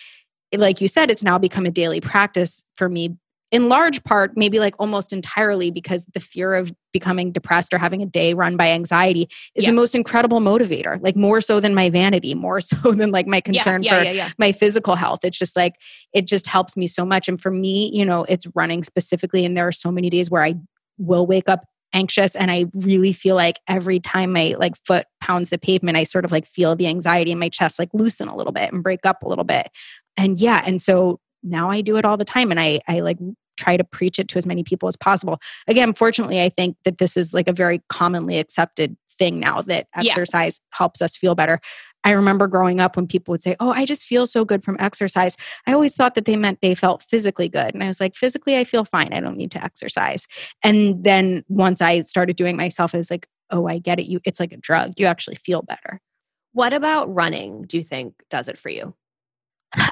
[0.55, 3.17] like you said it's now become a daily practice for me
[3.53, 8.03] in large part maybe like almost entirely because the fear of becoming depressed or having
[8.03, 9.71] a day run by anxiety is Yeah.
[9.71, 13.41] the most incredible motivator like more so than my vanity more so than like my
[13.41, 14.31] concern yeah, for yeah, yeah.
[14.39, 15.21] my physical health.
[15.25, 15.75] It's just like
[16.13, 17.29] it just helps me so much.
[17.29, 19.45] And for me, you know, it's running specifically.
[19.45, 20.55] And there are so many days where I
[20.99, 25.51] will wake up anxious and I really feel like every time my like foot pounds
[25.51, 28.37] the pavement, I sort of like feel the anxiety in my chest like loosen a
[28.37, 29.69] little bit and break up a little bit.
[30.17, 33.19] And yeah, and so now I do it all the time and I I like
[33.57, 35.39] try to preach it to as many people as possible.
[35.67, 39.87] Again, fortunately, I think that this is like a very commonly accepted thing now that
[39.95, 40.03] Yeah.
[40.11, 41.59] exercise helps us feel better.
[42.07, 44.77] I remember growing up when people would say, Oh, I just feel so good from
[44.79, 45.37] exercise.
[45.67, 47.75] I always thought that they meant they felt physically good.
[47.75, 49.13] And I was like, Physically, I feel fine.
[49.13, 50.27] I don't need to exercise.
[50.63, 54.07] And then once I started doing myself, I was like, Oh, I get it.
[54.07, 54.95] You, it's like a drug.
[54.97, 56.01] You actually feel better.
[56.53, 57.63] What about running?
[57.63, 58.95] Do you think does it for you?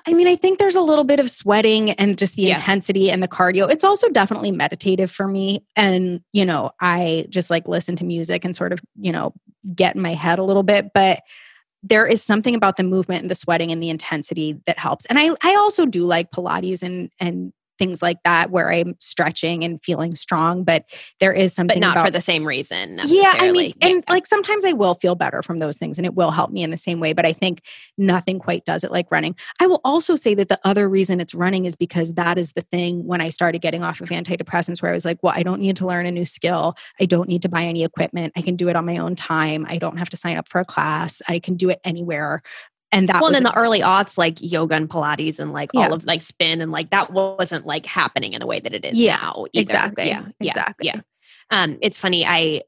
[0.07, 2.57] I mean, I think there's a little bit of sweating and just the Yeah.
[2.57, 3.71] intensity and the cardio.
[3.71, 5.65] It's also definitely meditative for me.
[5.77, 9.35] And, you know, I just like listen to music and sort of, you know,
[9.75, 10.91] get in my head a little bit.
[10.95, 11.21] But
[11.87, 15.05] there is something about the movement and the sweating and the intensity that helps.
[15.07, 19.65] And I, I also do like Pilates and, and things like that where I'm stretching
[19.65, 20.65] and feeling strong.
[20.65, 20.85] But
[21.21, 23.01] there is something But not about for the same reason.
[23.05, 23.75] yeah, I mean, necessarily.
[23.81, 26.63] and like sometimes I will feel better from those things and it will help me
[26.63, 27.63] in the same way, but I think
[27.99, 29.35] nothing quite does it like running.
[29.61, 32.63] I will also say that the other reason it's running is because that is the
[32.63, 35.61] thing when I started getting off of antidepressants where I was like, well, I don't
[35.61, 36.77] need to learn a new skill.
[37.01, 38.33] I don't need to buy any equipment.
[38.37, 39.67] I can do it on my own time.
[39.69, 41.21] I don't have to sign up for a class.
[41.29, 42.43] I can do it anywhere.
[42.95, 45.83] And that well, was in the early aughts, like yoga and Pilates and like Yeah.
[45.89, 48.85] all of like spin and like that wasn't like happening in the way that it
[48.85, 49.47] is Yeah, now.
[49.53, 49.63] either.
[49.63, 50.07] exactly.
[50.07, 50.27] Yeah.
[50.41, 50.87] Exactly.
[50.87, 51.01] Yeah.
[51.51, 52.25] Um, it's funny.
[52.25, 52.63] I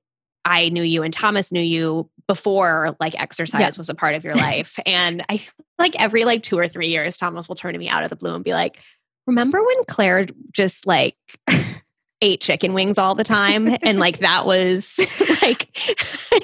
[0.44, 3.70] I knew you and Thomas knew you before like exercise Yeah.
[3.78, 4.78] was a part of your life.
[4.84, 7.88] and I feel like every like two or three years, Thomas will turn to me
[7.88, 8.78] out of the blue and be like,
[9.26, 11.16] Remember when Claire just like
[12.22, 13.76] ate chicken wings all the time?
[13.82, 14.98] and like that was
[15.42, 15.68] like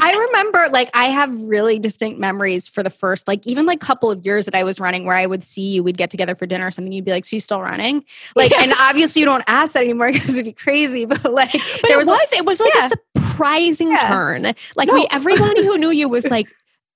[0.00, 4.10] I remember like I have really distinct memories for the first like even like couple
[4.10, 6.46] of years that I was running where I would see you, we'd get together for
[6.46, 8.04] dinner or something, you'd be like, So you still running?
[8.34, 8.62] Like Yeah.
[8.62, 11.94] and obviously you don't ask that anymore because it'd be crazy, but like But there
[11.94, 12.86] it was was, like it was like Yeah.
[12.88, 14.08] a surprising Yeah.
[14.08, 14.54] turn.
[14.74, 14.94] Like No.
[14.94, 16.48] we, everybody who knew you was like,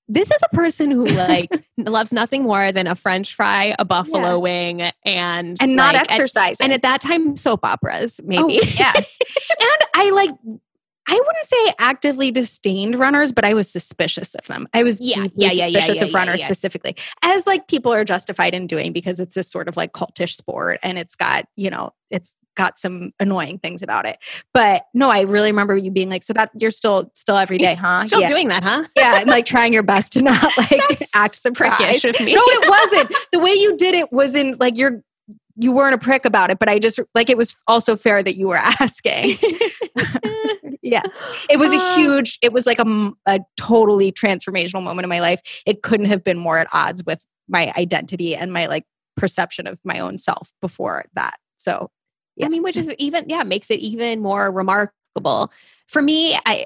[0.09, 4.31] this is a person who like loves nothing more than a French fry, a buffalo
[4.31, 4.35] Yeah.
[4.35, 6.63] wing, and and not like, at- exercising.
[6.65, 8.53] and at that time, soap operas, Oh, maybe.
[8.77, 9.17] yes.
[9.59, 10.31] and I like
[11.09, 14.67] I wouldn't say actively disdained runners, but I was suspicious of them.
[14.73, 16.47] I was Yeah, deeply yeah, yeah, yeah, suspicious yeah, of runners yeah.
[16.47, 20.35] specifically, as like people are justified in doing because it's this sort of like cultish
[20.35, 24.19] sport and it's got, you know, it's got some annoying things about it.
[24.53, 27.73] But no, I really remember you being like, so that you're still still every day,
[27.81, 28.05] huh?
[28.05, 28.29] Still yeah.
[28.29, 28.83] doing that, huh?
[28.95, 32.03] yeah, and like trying your best to not like act surprised.
[32.03, 32.33] prickish of me.
[32.33, 33.15] No, it wasn't.
[33.31, 35.01] The way you did it wasn't like you're
[35.61, 38.37] you weren't a prick about it, but I just like it was also fair that
[38.37, 39.37] you were asking.
[40.81, 41.01] Yeah.
[41.49, 41.95] It was a Uh.
[41.95, 45.41] huge, it was like a, a totally transformational moment in my life.
[45.65, 48.85] It couldn't have been more at odds with my identity and my like
[49.17, 51.37] perception of my own self before that.
[51.57, 51.89] So,
[52.35, 52.45] Yeah.
[52.45, 55.51] I mean, which is even yeah, makes it even more remarkable.
[55.87, 56.65] For me, I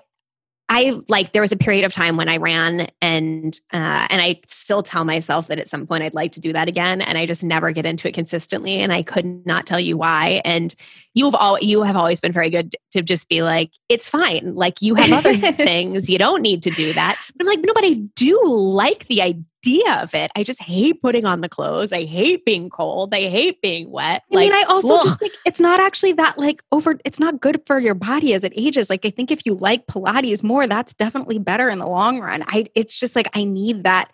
[0.69, 4.39] I like there was a period of time when I ran and uh and I
[4.47, 7.25] still tell myself that at some point I'd like to do that again and I
[7.25, 10.73] just never get into it consistently and I could not tell you why and
[11.13, 14.55] you've all you have always been very good to just be like, it's fine.
[14.55, 16.09] Like you have other things.
[16.09, 17.17] You don't need to do that.
[17.35, 20.31] But I'm like, no, but I do like the idea of it.
[20.35, 21.91] I just hate putting on the clothes.
[21.91, 23.13] I hate being cold.
[23.13, 24.23] I hate being wet.
[24.31, 25.03] I like, mean, I also ugh.
[25.05, 26.97] just think it's not actually that like over.
[27.05, 28.89] It's not good for your body as it ages.
[28.89, 32.43] Like I think if you like Pilates more, that's definitely better in the long run.
[32.47, 32.65] I.
[32.75, 34.11] It's just like I need that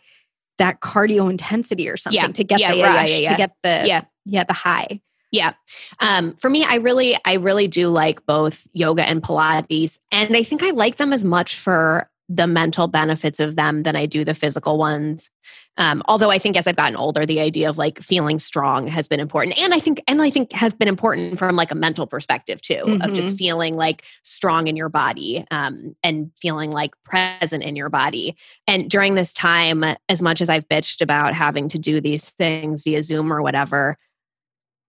[0.57, 2.27] that cardio intensity or something Yeah.
[2.27, 3.29] to get Yeah, the yeah, rush yeah, yeah.
[3.31, 4.01] to get the yeah.
[4.25, 4.99] yeah the high.
[5.31, 5.53] Yeah.
[5.99, 9.99] Um, for me, I really, I really do like both yoga and Pilates.
[10.11, 13.95] And I think I like them as much for the mental benefits of them than
[13.95, 15.31] I do the physical ones.
[15.77, 19.07] Um, although I think as I've gotten older, the idea of like feeling strong has
[19.07, 19.57] been important.
[19.57, 22.99] And I think, and I think has been important from like a mental perspective too,
[23.01, 27.89] of just feeling like strong in your body um, and feeling like present in your
[27.89, 28.35] body.
[28.67, 32.83] And during this time, as much as I've bitched about having to do these things
[32.83, 33.97] via Zoom or whatever,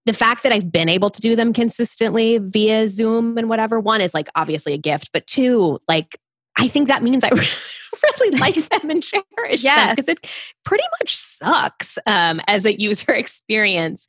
[0.07, 4.01] the fact that I've been able to do them consistently via Zoom and whatever, one
[4.01, 6.19] is like obviously a gift, but two, like
[6.57, 7.29] I think that means I
[8.19, 10.27] really like them and cherish them because it
[10.65, 14.07] pretty much sucks um, as a user experience.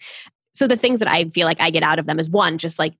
[0.53, 2.79] So the things that I feel like I get out of them is one, just
[2.79, 2.93] like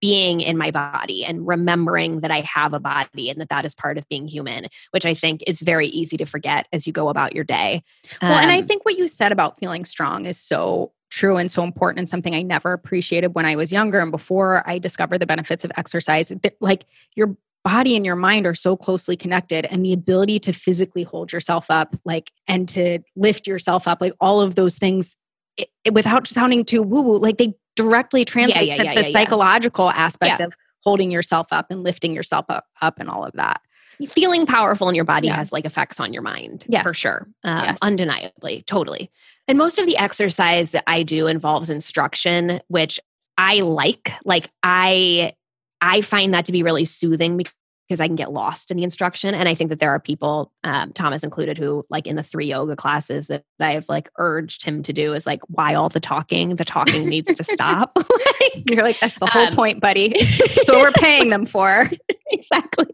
[0.00, 3.74] being in my body and remembering that I have a body and that that is
[3.74, 7.08] part of being human, which I think is very easy to forget as you go
[7.08, 7.82] about your day.
[8.20, 11.50] Well, and I Um, think what you said about feeling strong is so true and
[11.50, 15.18] so important and something I never appreciated when I was younger and before I discovered
[15.18, 16.32] the benefits of exercise.
[16.60, 21.02] Like your body and your mind are so closely connected and the ability to physically
[21.02, 25.16] hold yourself up like and to lift yourself up like all of those things
[25.56, 29.00] it, it- without sounding too woo woo like they directly translate yeah, to yeah, the
[29.00, 29.12] yeah, yeah.
[29.12, 33.62] psychological aspect of holding yourself up and lifting yourself up, up and all of that.
[34.08, 35.36] feeling powerful in your body Yeah.
[35.36, 36.82] has like effects on your mind Yes.
[36.82, 37.78] for sure um, Yes.
[37.80, 39.10] undeniably totally
[39.48, 43.00] and most of the exercise that i do involves instruction which
[43.38, 45.32] i like like i
[45.80, 49.34] i find that to be really soothing because i can get lost in the instruction
[49.34, 52.46] and i think that there are people um, thomas included who like in the three
[52.46, 56.56] yoga classes that i've like urged him to do is like why all the talking
[56.56, 57.96] the talking needs to stop
[58.54, 60.08] Like, You're like, that's the whole Um, point, buddy.
[60.18, 61.90] That's what we're paying them for.
[62.30, 62.86] exactly.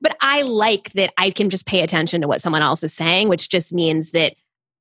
[0.00, 3.28] But I like that I can just pay attention to what someone else is saying,
[3.28, 4.34] which just means that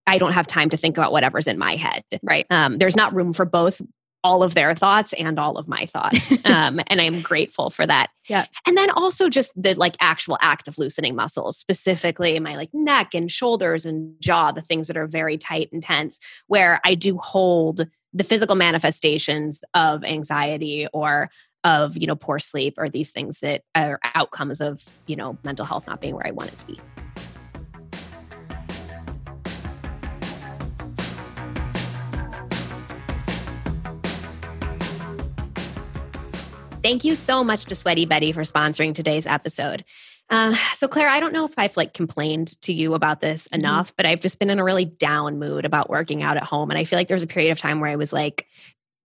[0.08, 2.04] I don't have time to think about whatever's in my head.
[2.22, 2.46] Right.
[2.50, 3.82] Um, there's not room for both
[4.24, 6.32] all of their thoughts and all of my thoughts.
[6.46, 8.10] Um, and I'm grateful for that.
[8.30, 8.46] Yeah.
[8.68, 13.16] And then also just the like actual act of loosening muscles, specifically my like neck
[13.16, 17.18] and shoulders and jaw, the things that are very tight and tense, where I do
[17.18, 21.30] hold the physical manifestations of anxiety or
[21.63, 25.66] of you know poor sleep or these things that are outcomes of you know mental
[25.66, 26.80] health not being where I want it to be.
[36.84, 39.86] Thank you so much to Sweaty Betty for sponsoring today's episode.
[40.30, 43.60] Uh, so, Claire, I don't know if I've like complained to you about this Mm-hmm.
[43.62, 46.72] enough, but I've just been in a really down mood about working out at home,
[46.72, 48.48] and I feel like there was a period of time where I was like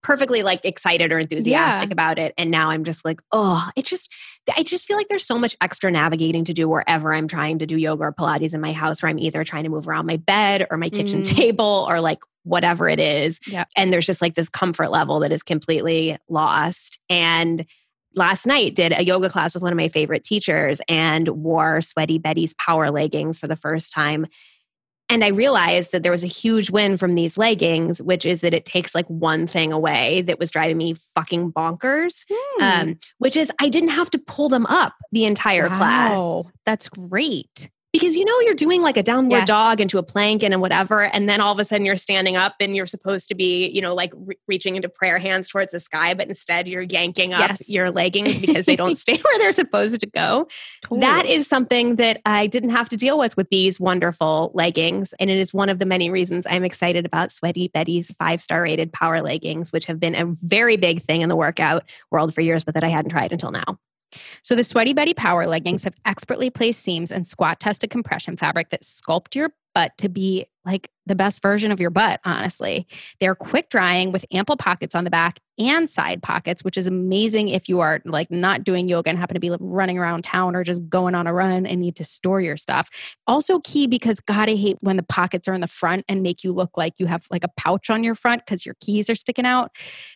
[0.03, 1.93] perfectly like excited or enthusiastic Yeah.
[1.93, 4.13] about it, and now I'm just like, oh, it just,
[4.57, 7.67] I just feel like there's so much extra navigating to do wherever I'm trying to
[7.67, 10.17] do yoga or Pilates in my house, where I'm either trying to move around my
[10.17, 11.37] bed or my kitchen Mm.
[11.37, 13.65] table or like whatever it is, Yeah.
[13.77, 17.67] and there's just like this comfort level that is completely lost and
[18.15, 22.19] last night did a yoga class with one of my favorite teachers and wore sweaty
[22.19, 24.27] betty's power leggings for the first time
[25.11, 28.55] and i realized that there was a huge win from these leggings which is that
[28.55, 32.63] it takes like one thing away that was driving me fucking bonkers Hmm.
[32.63, 36.89] um, which is i didn't have to pull them up the entire class Wow, That's
[36.89, 37.71] great.
[37.99, 39.49] Because you know you're doing like a downward Yes.
[39.49, 42.55] dog into a plank and whatever and then all of a sudden you're standing up
[42.61, 45.81] and you're supposed to be you know like re- reaching into prayer hands towards the
[45.81, 47.69] sky but instead you're yanking up Yes.
[47.69, 50.47] your leggings because they don't stay where they're supposed to go
[50.91, 55.31] that is something that i didn't have to deal with with these wonderful leggings and
[55.31, 58.93] it is one of the many reasons i'm excited about sweaty betty's five star rated
[58.93, 62.65] power leggings which have been a very big thing in the workout world for years
[62.65, 63.79] but that i hadn't tried until now
[64.43, 68.71] So the Sweaty Betty Power leggings have expertly placed seams and squat tested compression fabric
[68.71, 72.87] that sculpt your butt to be like the best version of your butt, honestly.
[73.21, 77.49] They're quick drying with ample pockets on the back and side pockets, which is amazing
[77.49, 80.55] if you are like not doing yoga and happen to be like, running around town
[80.55, 82.91] or just going on a run and need to store your stuff.
[83.27, 86.45] Also key because God, I hate when the pockets are in the front and make
[86.45, 89.15] you look like you have like a pouch on your front because your keys are
[89.15, 89.71] sticking out.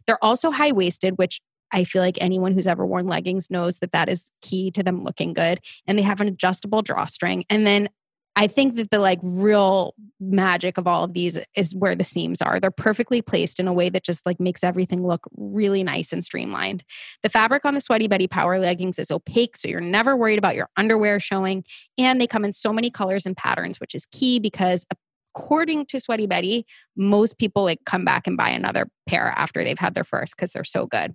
[0.06, 1.40] They're also high waisted, which
[1.72, 5.02] I feel like anyone who's ever worn leggings knows that that is key to them
[5.02, 5.60] looking good.
[5.86, 7.44] And they have an adjustable drawstring.
[7.48, 7.88] And then
[8.34, 12.40] I think that the like real magic of all of these is where the seams
[12.40, 12.58] are.
[12.58, 16.24] They're perfectly placed in a way that just like makes everything look really nice and
[16.24, 16.82] streamlined.
[17.22, 20.56] The fabric on the Sweaty Betty Power leggings is opaque, so you're never worried about
[20.56, 21.64] your underwear showing.
[21.98, 24.86] And they come in so many colors and patterns, which is key because
[25.34, 26.66] according to Sweaty Betty,
[26.96, 30.52] most people like come back and buy another pair after they've had their first because
[30.52, 31.14] they're so good.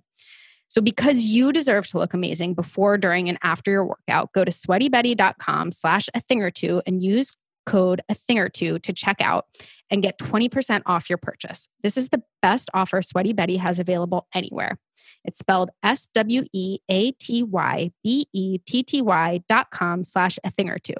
[0.68, 4.50] So because you deserve to look amazing before, during, and after your workout, go to
[4.50, 9.16] sweatybetty.com slash a thing or two and use code a thing or two to check
[9.20, 9.46] out
[9.90, 11.68] and get 20% off your purchase.
[11.82, 14.78] This is the best offer Sweaty Betty has available anywhere.
[15.24, 20.04] It's spelled S W E A T Y B E T T Y dot com
[20.04, 20.94] slash a thing or two.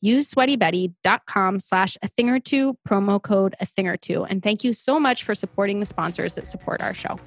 [0.00, 4.24] Use sweatybetty.com slash a thing or two, promo code a thing or two.
[4.24, 7.18] And thank you so much for supporting the sponsors that support our show.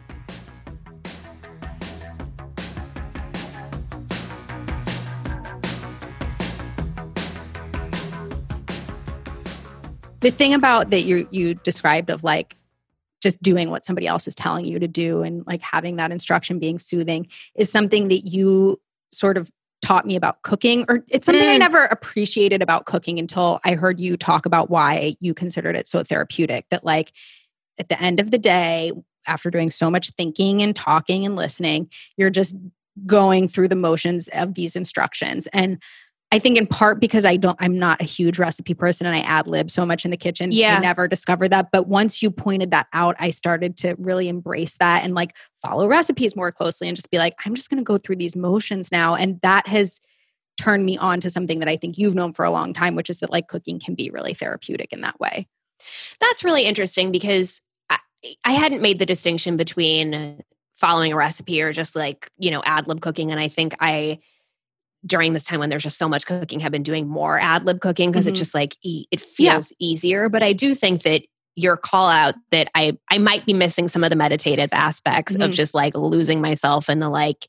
[10.26, 12.57] The thing about that you you described of like
[13.21, 16.57] just doing what somebody else is telling you to do and like having that instruction
[16.57, 19.51] being soothing is something that you sort of
[19.84, 21.53] taught me about cooking or it's something mm.
[21.53, 25.86] I never appreciated about cooking until I heard you talk about why you considered it
[25.86, 27.11] so therapeutic that like
[27.78, 28.93] at the end of the day
[29.28, 32.55] after doing so much thinking and talking and listening you're just
[33.05, 35.82] going through the motions of these instructions and
[36.32, 39.19] I think in part because I don't, I'm not a huge recipe person and I
[39.19, 40.51] ad lib so much in the kitchen.
[40.51, 40.78] Yeah.
[40.78, 41.69] I never discovered that.
[41.71, 45.88] But once you pointed that out, I started to really embrace that and like follow
[45.88, 48.91] recipes more closely and just be like, I'm just going to go through these motions
[48.91, 49.15] now.
[49.15, 50.01] And that has
[50.59, 53.09] turned me on to something that I think you've known for a long time, which
[53.09, 55.47] is that like cooking can be really therapeutic in that way.
[56.19, 57.99] That's really interesting because I,
[58.43, 62.88] I hadn't made the distinction between following a recipe or just like, you know, ad
[62.88, 63.32] lib cooking.
[63.32, 64.19] And I think I,
[65.06, 67.82] during this time when there's just so much cooking have been doing more ad lib
[67.82, 68.36] cooking because mm-hmm.
[68.36, 69.76] it just like it feels yeah.
[69.80, 71.22] easier but i do think that
[71.56, 75.43] your call out that i i might be missing some of the meditative aspects mm-hmm.
[75.43, 77.47] of just like losing myself in the like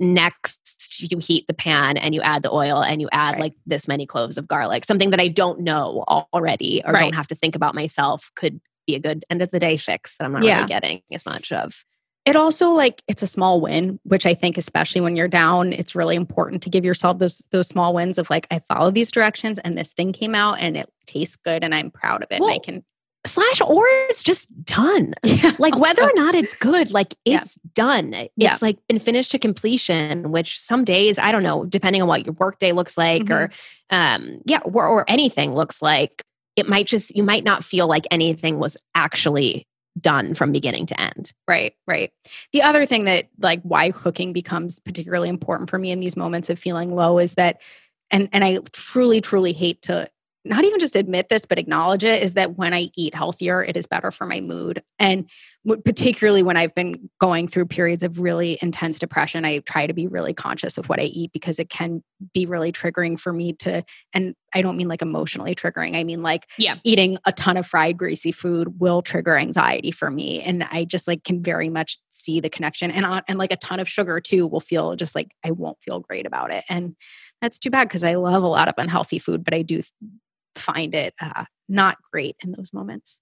[0.00, 3.40] next you heat the pan and you add the oil and you add right.
[3.40, 7.00] like this many cloves of garlic something that i don't know already or right.
[7.00, 10.16] don't have to think about myself could be a good end of the day fix
[10.16, 10.56] that i'm not yeah.
[10.56, 11.84] really getting as much of
[12.28, 15.94] it also like it's a small win which i think especially when you're down it's
[15.94, 19.58] really important to give yourself those those small wins of like i followed these directions
[19.60, 22.50] and this thing came out and it tastes good and i'm proud of it well,
[22.50, 22.84] and i can
[23.26, 25.82] slash or it's just done yeah, like also.
[25.82, 27.70] whether or not it's good like it's yeah.
[27.74, 28.56] done it's yeah.
[28.60, 32.34] like been finished to completion which some days i don't know depending on what your
[32.34, 33.32] workday looks like mm-hmm.
[33.32, 33.50] or
[33.90, 36.22] um yeah or, or anything looks like
[36.56, 39.67] it might just you might not feel like anything was actually
[40.00, 41.32] done from beginning to end.
[41.46, 42.12] Right, right.
[42.52, 46.50] The other thing that like why cooking becomes particularly important for me in these moments
[46.50, 47.60] of feeling low is that
[48.10, 50.08] and and I truly truly hate to
[50.48, 53.76] not even just admit this but acknowledge it is that when i eat healthier it
[53.76, 54.82] is better for my mood.
[54.98, 55.28] And
[55.84, 60.06] particularly when i've been going through periods of really intense depression i try to be
[60.06, 63.84] really conscious of what i eat because it can be really triggering for me to
[64.14, 66.76] and i don't mean like emotionally triggering i mean like yeah.
[66.84, 70.40] eating a ton of fried greasy food will trigger anxiety for me.
[70.42, 72.90] And i just like can very much see the connection.
[72.90, 75.82] And on, and like a ton of sugar too will feel just like i won't
[75.82, 76.64] feel great about it.
[76.68, 76.96] And
[77.40, 79.82] that's too bad because I love a lot of unhealthy food, but I do
[80.54, 83.20] find it uh, not great in those moments.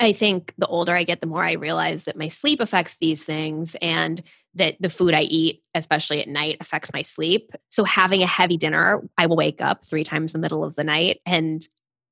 [0.00, 3.24] I think the older I get, the more I realize that my sleep affects these
[3.24, 4.22] things and
[4.54, 7.52] that the food I eat, especially at night, affects my sleep.
[7.68, 10.76] So, having a heavy dinner, I will wake up three times in the middle of
[10.76, 11.20] the night.
[11.26, 11.66] And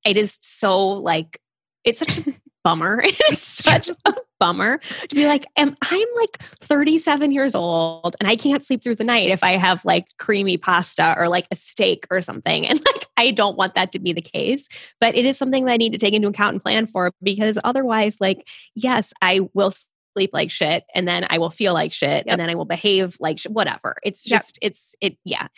[0.04, 1.40] it is so like,
[1.84, 3.02] it's such a bummer.
[3.04, 8.34] It's such a bummer to be like, am I'm like 37 years old and I
[8.34, 12.06] can't sleep through the night if I have like creamy pasta or like a steak
[12.10, 12.66] or something.
[12.70, 14.66] And like I don't want that to be the case,
[14.98, 17.58] but it is something that I need to take into account and plan for because
[17.62, 19.72] otherwise, like, yes, I will
[20.14, 22.26] sleep like shit and then I will feel like shit yep.
[22.28, 23.96] and then I will behave like sh- whatever.
[24.02, 24.70] It's just, yep.
[24.70, 25.48] it's, it, yeah.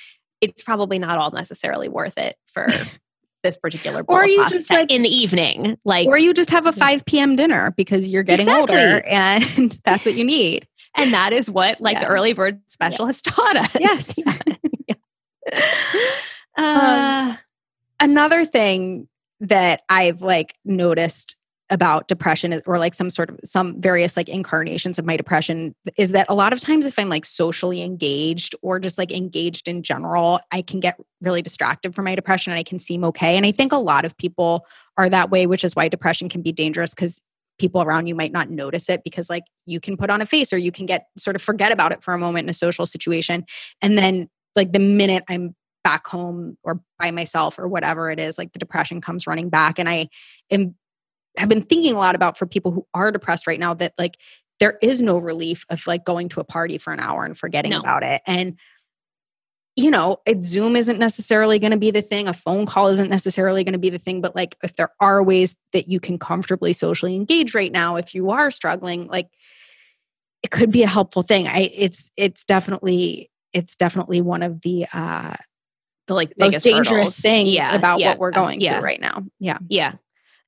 [0.40, 2.66] It's probably not all necessarily worth it for
[3.44, 6.64] this particular bowl or you just like in the evening like or you just have
[6.64, 8.76] a 5 p.m dinner because you're getting exactly.
[8.76, 10.64] older and that's what you need
[10.96, 12.04] and that is what like yeah.
[12.04, 13.32] the early bird specialist yeah.
[13.34, 14.18] taught us yes
[16.56, 17.38] uh, um,
[18.02, 19.08] another thing
[19.40, 21.36] that i've like noticed
[21.70, 26.12] about depression or like some sort of some various like incarnations of my depression is
[26.12, 29.82] that a lot of times if i'm like socially engaged or just like engaged in
[29.82, 33.36] general i can get really distracted from my depression and i can seem okay.
[33.36, 34.66] And i think a lot of people
[34.98, 37.22] are that way which is why depression can be dangerous because
[37.58, 40.52] people around you might not notice it because like you can put on a face
[40.52, 42.86] or you can get sort of forget about it for a moment in a social
[42.86, 43.44] situation.
[43.80, 48.38] And then like the minute i'm back home or by myself or whatever it is,
[48.38, 49.78] like the depression comes running back.
[49.78, 50.08] And I
[50.50, 50.74] am
[51.36, 54.18] have been thinking a lot about for people who are depressed right now that like
[54.60, 57.70] there is no relief of like going to a party for an hour and forgetting
[57.70, 57.80] No.
[57.80, 58.22] about it.
[58.26, 58.58] And
[59.74, 62.28] you know, it, Zoom isn't necessarily going to be the thing.
[62.28, 64.20] A phone call isn't necessarily going to be the thing.
[64.20, 68.14] But like, if there are ways that you can comfortably socially engage right now, if
[68.14, 69.30] you are struggling, like,
[70.42, 71.46] it could be a helpful thing.
[71.46, 75.36] I, it's, it's definitely, it's definitely one of the uh,
[76.06, 77.18] The like most dangerous hurdles.
[77.18, 78.74] things Yeah, about yeah, what we're going yeah.
[78.74, 79.24] through right now.
[79.38, 79.94] Yeah, Yeah.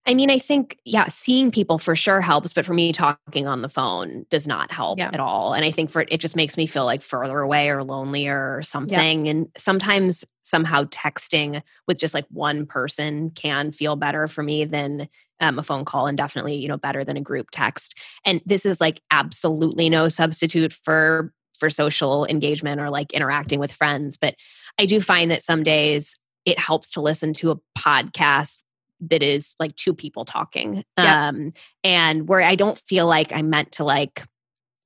[0.07, 3.63] I mean, I think, yeah, seeing people for sure helps, but for me, talking on
[3.63, 5.09] the phone does not help Yeah.
[5.11, 5.55] at all.
[5.55, 8.55] And I think for it it just makes me feel like further away or lonelier
[8.55, 9.29] or something.
[9.29, 15.09] And sometimes somehow texting with just like one person can feel better for me than
[15.41, 17.95] um, a phone call and definitely, you know, better than a group text.
[18.27, 23.73] And this is like absolutely no substitute for for social engagement or like interacting with
[23.73, 24.17] friends.
[24.19, 24.35] But
[24.79, 26.15] I do find that some days
[26.45, 28.59] it helps to listen to a podcast
[29.01, 31.29] that is like two people talking Yeah.
[31.29, 31.53] um
[31.83, 34.23] and where i don't feel like i'm meant to like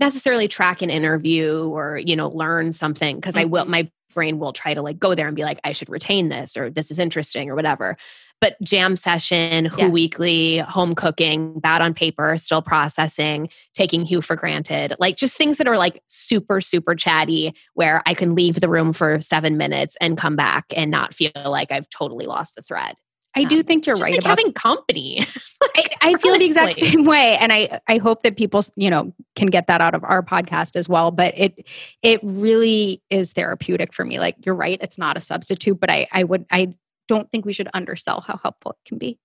[0.01, 3.69] necessarily track an interview or you know learn something because i will Mhm.
[3.69, 6.57] my brain will try to like go there and be like i should retain this
[6.57, 7.97] or this is interesting or whatever
[8.41, 9.93] but jam session who Yes.
[9.93, 15.59] weekly home cooking bad on paper still processing taking hugh for granted like just things
[15.59, 19.97] that are like super super chatty where i can leave the room for seven minutes
[20.01, 22.95] and come back and not feel like i've totally lost the thread
[23.35, 25.25] I do Um, think you're right like about having company.
[25.77, 29.13] I, I feel the exact same way, and I I hope that people you know
[29.37, 31.11] can get that out of our podcast as well.
[31.11, 31.69] But it
[32.03, 34.19] it really is therapeutic for me.
[34.19, 36.75] Like you're right, it's not a substitute, but I I would I
[37.07, 39.19] don't think we should undersell how helpful it can be.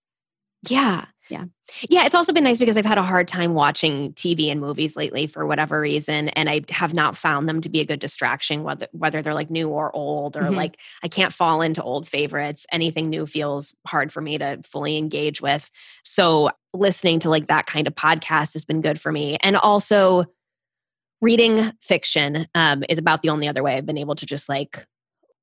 [0.70, 1.06] Yeah.
[1.30, 1.45] Yeah.
[1.89, 2.05] Yeah.
[2.05, 5.26] It's also been nice because I've had a hard time watching TV and movies lately
[5.26, 6.28] for whatever reason.
[6.30, 9.49] And I have not found them to be a good distraction, whether whether they're like
[9.49, 10.55] new or old, or Mhm.
[10.57, 12.65] like I can't fall into old favorites.
[12.71, 15.71] Anything new feels hard for me to fully engage with.
[16.03, 19.38] So listening to like that kind of podcast has been good for me.
[19.41, 20.26] And also
[21.21, 24.86] reading fiction um, is about the only other way I've been able to just like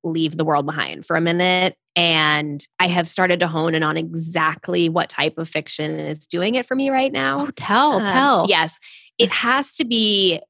[0.04, 1.74] leave the world behind for a minute.
[1.96, 6.54] And I have started to hone in on exactly what type of fiction is doing
[6.54, 7.46] it for me right now.
[7.46, 8.46] Oh, tell Um, tell.
[8.48, 8.78] Yes.
[9.18, 10.40] It has to be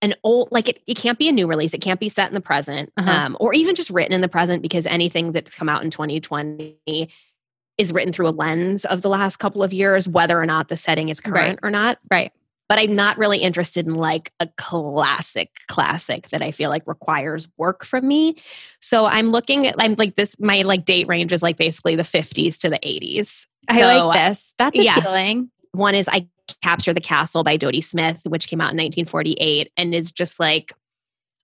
[0.00, 1.74] an old, like it, it can't be a new release.
[1.74, 3.10] It can't be set in the present Uh-huh.
[3.10, 6.78] um, or even just written in the present because anything that's come out in 2020
[7.78, 10.76] is written through a lens of the last couple of years, whether or not the
[10.76, 11.68] setting is current Right.
[11.68, 12.32] or not Right.
[12.68, 17.48] But I'm not really interested in like a classic classic that I feel like requires
[17.56, 18.36] work from me.
[18.80, 22.02] So I'm looking at I'm like this my like date range is like basically the
[22.02, 23.46] 50s to the 80s.
[23.68, 24.54] I So, like this.
[24.58, 24.98] That's yeah.
[24.98, 25.50] appealing.
[25.72, 26.28] One is I
[26.62, 30.72] Capture the Castle by Dodie Smith, which came out in 1948 and is just like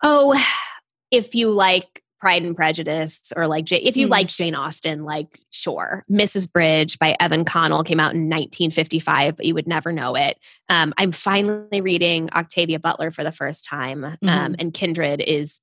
[0.03, 0.39] oh,
[1.11, 4.11] if you like Pride and Prejudice or like if you Mm.
[4.11, 6.07] like Jane Austen, like sure.
[6.11, 6.51] Mrs.
[6.51, 10.39] Bridge by Evan Connell came out in 1955, but you would never know it.
[10.71, 14.57] Um, I'm finally reading Octavia Butler for the first time, um, Mhm.
[14.59, 15.61] and Kindred is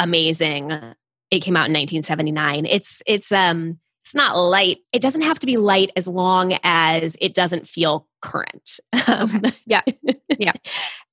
[0.00, 0.72] amazing.
[1.30, 2.66] It came out in 1979.
[2.66, 4.78] It's it's um it's not light.
[4.92, 8.80] It doesn't have to be light as long as it doesn't feel current.
[9.08, 9.82] Um, Yeah.
[10.38, 10.52] Yeah.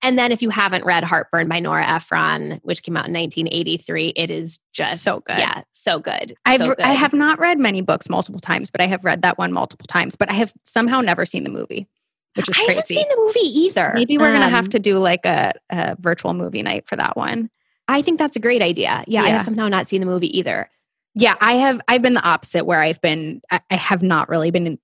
[0.03, 4.09] And then if you haven't read Heartburn by Nora Ephron, which came out in 1983,
[4.09, 5.37] it is just So good.
[5.39, 6.35] Yeah, so good.
[6.45, 9.37] I've so I have not read many books multiple times, but I have read that
[9.37, 10.15] one multiple times.
[10.15, 11.87] But I have somehow never seen the movie,
[12.35, 13.91] which is I haven't seen the movie either.
[13.95, 17.15] Maybe we're gonna have Um, to do like a, a virtual movie night for that
[17.17, 17.49] one.
[17.87, 19.03] I think that's a great idea.
[19.07, 20.69] Yeah, I have somehow not seen the movie either.
[21.15, 21.79] Yeah, I have.
[21.87, 23.41] I've been the opposite, where I've been.
[23.51, 24.79] I, I have not really been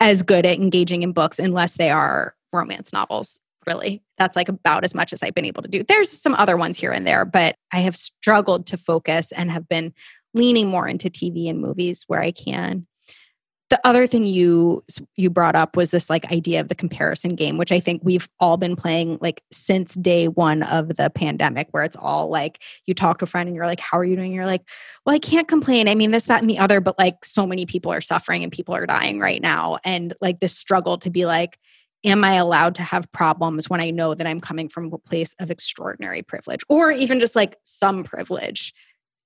[0.00, 3.40] as good at engaging in books unless they are romance novels.
[3.66, 5.82] Really, that's like about as much as I've been able to do.
[5.82, 9.68] There's some other ones here and there, but I have struggled to focus and have
[9.68, 9.92] been
[10.34, 12.86] leaning more into TV and movies where I can.
[13.70, 14.84] The other thing you
[15.16, 18.28] you brought up was this like idea of the comparison game, which I think we've
[18.38, 22.92] all been playing like since day one of the pandemic, where it's all like you
[22.92, 24.68] talk to a friend and you're like, "How are you doing?" You're like,
[25.06, 25.88] well, I can't complain.
[25.88, 28.52] I mean, this, that, and the other, but like so many people are suffering and
[28.52, 29.78] people are dying right now.
[29.84, 31.58] And like this struggle to be like,
[32.04, 35.34] am I allowed to have problems when I know that I'm coming from a place
[35.38, 38.72] of extraordinary privilege or even just like some privilege?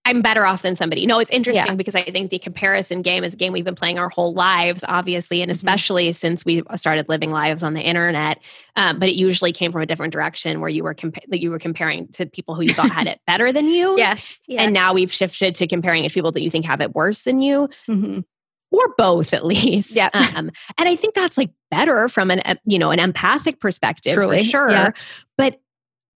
[0.09, 1.05] I'm better off than somebody.
[1.05, 1.75] No, it's interesting Yeah.
[1.75, 4.85] because I think the comparison game is a game we've been playing our whole lives,
[4.87, 5.55] obviously, and Mhm.
[5.55, 8.41] especially since we started living lives on the internet.
[8.77, 11.51] Um, but it usually came from a different direction where you were compa- that you
[11.51, 13.97] were comparing to people who you thought had it better than you.
[13.99, 14.39] Yes.
[14.57, 17.25] And now we've shifted to comparing it to people that you think have it worse
[17.25, 17.69] than you.
[17.89, 18.23] Mhm.
[18.71, 19.93] Or both at least.
[19.93, 20.11] Yeah.
[20.37, 24.39] Um, and I think that's like better from an you know an empathic perspective Truly,
[24.39, 24.71] for sure.
[24.71, 24.91] yeah.
[25.39, 25.61] But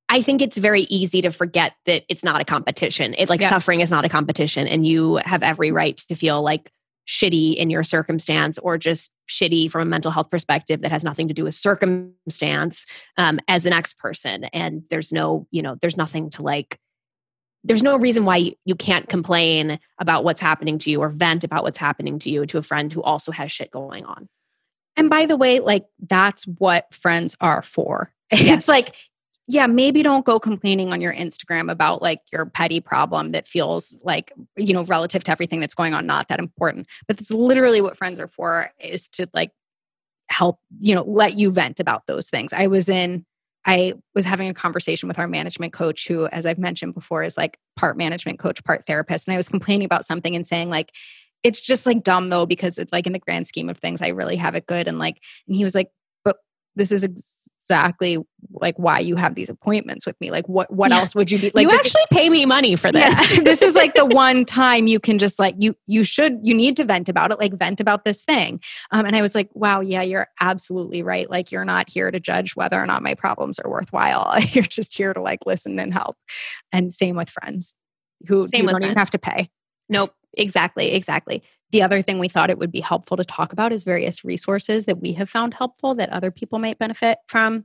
[0.08, 3.14] I think it's very easy to forget that it's not a competition.
[3.16, 3.48] It like Yeah.
[3.50, 6.70] suffering is not a competition, and you have every right to feel like
[7.08, 11.26] shitty in your circumstance or just shitty from a mental health perspective that has nothing
[11.28, 12.86] to do with circumstance
[13.16, 14.44] um, as the next person.
[14.52, 16.78] And there's no, you know, there's nothing to like.
[17.64, 21.62] There's no reason why you- can't complain about what's happening to you or vent about
[21.62, 24.28] what's happening to you to a friend who also has shit going on.
[24.96, 28.12] And by the way, like that's what friends are for.
[28.32, 28.58] Yes.
[28.58, 28.94] It's like,
[29.48, 33.98] yeah, maybe don't go complaining on your Instagram about like your petty problem that feels
[34.04, 36.86] like, you know, relative to everything that's going on, not that important.
[37.08, 39.50] But that's literally what friends are for is to like
[40.28, 42.52] help, you know, let you vent about those things.
[42.52, 43.26] I was in,
[43.66, 47.36] I was having a conversation with our management coach, who, as I've mentioned before, is
[47.36, 49.28] like part management coach, part therapist.
[49.28, 50.92] And I was complaining about something and saying, like,
[51.42, 54.08] it's just like dumb though, because it's like in the grand scheme of things, I
[54.08, 54.88] really have it good.
[54.88, 55.88] And like, and he was like,
[56.24, 56.36] but
[56.76, 57.39] this is
[57.70, 58.18] exactly
[58.54, 60.30] like why you have these appointments with me.
[60.30, 60.98] Like, what, what Yeah.
[61.00, 61.62] else would you be like?
[61.64, 63.02] you actually pay me money for this.
[63.36, 66.52] yeah, this is like the one time you can just like you you should you
[66.52, 68.60] need to vent about it like vent about this thing
[68.90, 72.18] um, and i was like wow yeah you're absolutely right like you're not here to
[72.18, 75.92] judge whether or not my problems are worthwhile you're just here to like listen and
[75.92, 76.16] help
[76.72, 77.76] and same with friends
[78.26, 79.48] who Same you with don't even have to pay
[79.88, 80.14] Nope.
[80.34, 80.92] Exactly.
[80.92, 81.42] Exactly.
[81.72, 84.86] the other thing we thought it would be helpful to talk about is various resources
[84.86, 87.64] that we have found helpful that other people might benefit from.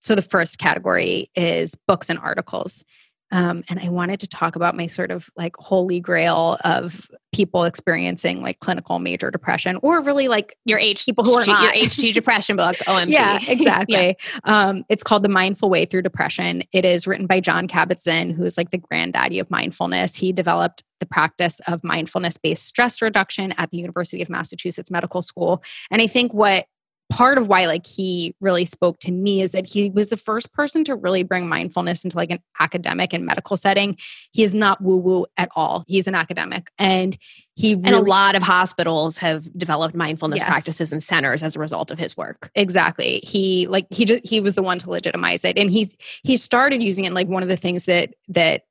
[0.00, 2.84] So, the first category is books and articles.
[3.30, 7.64] Um, and I wanted to talk about my sort of like holy grail of people
[7.64, 11.74] experiencing like clinical major depression or really like Your H people who are your not.
[11.74, 12.76] HG depression book.
[12.76, 13.08] OMG.
[13.10, 13.50] yeah, Yeah.
[13.50, 14.16] exactly.
[14.44, 16.62] Um, it's called The Mindful Way Through Depression.
[16.72, 20.14] It is written by Jon Kabat-Zinn, who is like the granddaddy of mindfulness.
[20.16, 25.62] He developed the practice of mindfulness-based stress reduction at the University of Massachusetts Medical School.
[25.90, 26.66] And I think what
[27.10, 30.52] part of why like he really spoke to me is that he was the first
[30.52, 33.96] person to really bring mindfulness into like an academic and medical setting.
[34.32, 35.84] He is not woo-woo at all.
[35.88, 37.16] He's an academic and
[37.56, 40.48] he really And a lot of hospitals have developed mindfulness Yes.
[40.48, 42.50] practices and centers as a result of his work.
[42.54, 46.36] exactly he like he just he was the one to legitimize it and he's he
[46.36, 48.64] started using it and, like one of the things that that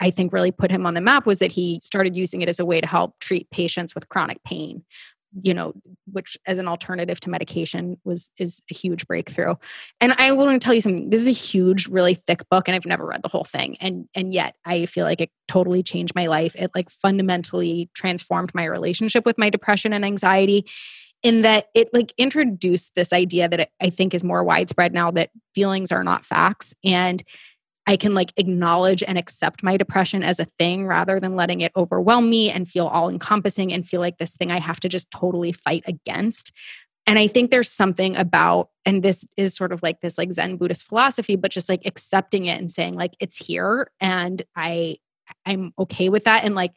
[0.00, 2.60] i think really put him on the map was that he started using it as
[2.60, 4.84] a way to help treat patients with chronic pain
[5.42, 5.72] you know
[6.12, 9.54] which as an alternative to medication was is a huge breakthrough.
[10.00, 12.74] And i want to tell you something this is a huge really thick book and
[12.74, 13.76] i've never read the whole thing.
[13.80, 16.54] And and yet i feel like it totally changed my life.
[16.56, 20.66] It like fundamentally transformed my relationship with my depression and anxiety
[21.22, 25.30] in that it like introduced this idea that I think is more widespread now that
[25.54, 26.74] feelings are not facts.
[26.84, 27.22] And
[27.86, 31.72] I can like acknowledge and accept my depression as a thing rather than letting it
[31.76, 35.10] overwhelm me and feel all encompassing and feel like this thing I have to just
[35.10, 36.50] totally fight against.
[37.06, 40.56] And I think there's something about, and this is sort of like this like Zen
[40.56, 44.96] Buddhist philosophy, but just like accepting it and saying like it's here and I
[45.44, 46.44] I'm okay with that.
[46.44, 46.72] And like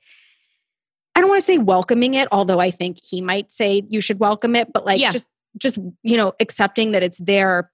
[1.15, 4.19] I don't want to say welcoming it, although I think he might say you should
[4.19, 5.11] welcome it, but like Yeah.
[5.11, 5.25] just
[5.57, 7.71] just you know accepting that it's there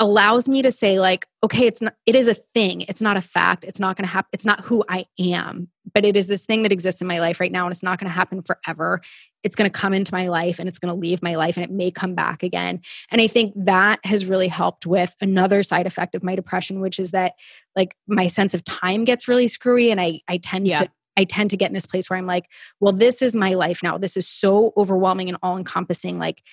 [0.00, 3.20] allows me to say like okay it's not it is a thing it's not a
[3.20, 6.44] fact it's not going to happen it's not who i am but it is this
[6.46, 9.00] thing that exists in my life right now and it's not going to happen forever
[9.42, 11.64] it's going to come into my life and it's going to leave my life and
[11.64, 12.80] it may come back again
[13.10, 17.00] and i think that has really helped with another side effect of my depression which
[17.00, 17.32] is that
[17.74, 20.84] like my sense of time gets really screwy and i i tend Yeah.
[20.84, 22.44] to I tend to get in this place where I'm like,
[22.78, 23.98] well, this is my life now.
[23.98, 26.16] This is so overwhelming and all encompassing.
[26.16, 26.44] Like,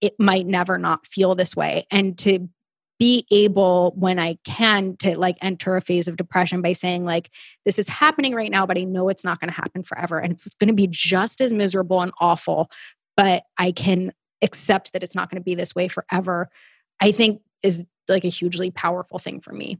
[0.00, 1.86] it might never not feel this way.
[1.92, 2.48] And to
[2.98, 7.30] be able, when I can, to like enter a phase of depression by saying, like,
[7.64, 10.18] this is happening right now, but I know it's not going to happen forever.
[10.18, 12.70] And it's going to be just as miserable and awful,
[13.16, 16.48] but I can accept that it's not going to be this way forever,
[17.00, 19.78] I think is like a hugely powerful thing for me.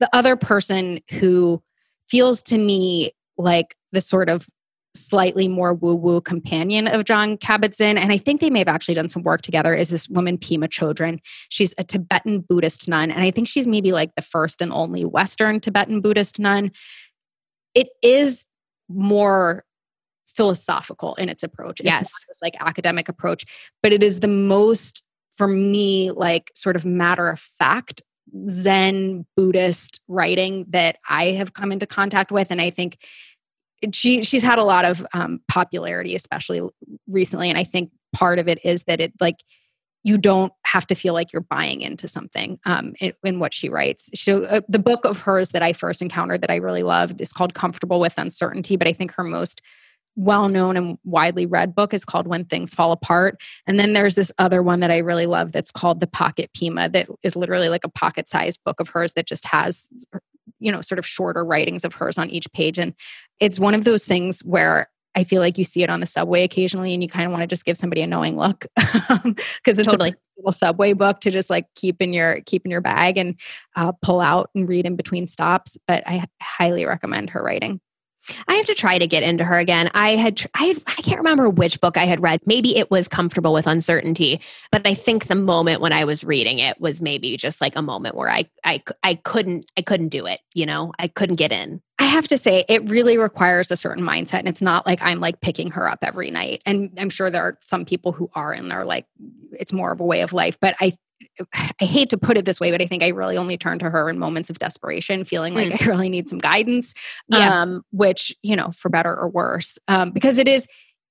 [0.00, 1.62] The other person who
[2.08, 4.48] feels to me like the sort of
[4.94, 7.96] slightly more woo woo companion of Jon Kabat Zinn.
[7.96, 10.68] And I think they may have actually done some work together is this woman, Pema
[10.68, 11.18] Chodron.
[11.48, 13.10] She's a Tibetan Buddhist nun.
[13.10, 16.72] And I think she's maybe like the first and only Western Tibetan Buddhist nun.
[17.74, 18.46] It is
[18.88, 19.64] more
[20.26, 21.80] philosophical in its approach.
[21.80, 22.02] It's Yes.
[22.02, 23.44] not this like academic approach,
[23.82, 25.02] but it is the most,
[25.36, 28.02] for me, like sort of matter of fact
[28.48, 32.50] Zen Buddhist writing that I have come into contact with.
[32.50, 32.98] And I think
[33.92, 36.60] she she's had a lot of um, popularity, especially
[37.08, 37.48] recently.
[37.48, 39.36] And I think part of it is that it like
[40.02, 43.68] you don't have to feel like you're buying into something um, in, in what she
[43.68, 44.10] writes.
[44.14, 47.32] So uh, the book of hers that I first encountered that I really loved is
[47.32, 48.76] called Comfortable with Uncertainty.
[48.76, 49.60] But I think her most
[50.16, 53.42] well known and widely read book is called When Things Fall Apart.
[53.66, 56.92] And then there's this other one that I really love that's called The Pocket Pema,
[56.92, 59.88] that is literally like a pocket sized book of hers that just has,
[60.58, 62.78] you know, sort of shorter writings of hers on each page.
[62.78, 62.94] And
[63.40, 66.44] it's one of those things where I feel like you see it on the subway
[66.44, 69.84] occasionally and you kind of want to just give somebody a knowing look because it's
[69.84, 70.10] Totally.
[70.10, 73.38] a little subway book to just like keep in your keep in your bag and
[73.76, 75.76] uh, pull out and read in between stops.
[75.88, 77.80] But I highly recommend her writing.
[78.48, 79.90] I have to try to get into her again.
[79.94, 82.40] I had, tr- I had, I can't remember which book I had read.
[82.44, 86.58] Maybe it was Comfortable with Uncertainty, but I think the moment when I was reading
[86.58, 90.26] it was maybe just like a moment where I, I, I couldn't, I couldn't do
[90.26, 90.40] it.
[90.54, 91.80] You know, I couldn't get in.
[92.10, 94.40] I have to say, it really requires a certain mindset.
[94.40, 96.60] And it's not like I'm like picking her up every night.
[96.66, 99.06] And I'm sure there are some people who are and they're like,
[99.52, 100.58] it's more of a way of life.
[100.60, 100.92] But I,
[101.80, 103.88] I hate to put it this way, but I think I really only turn to
[103.90, 106.94] her in moments of desperation, feeling like I really need some guidance.
[107.28, 107.62] Yeah.
[107.62, 110.66] Um, which, you know, for better or worse, um, because it is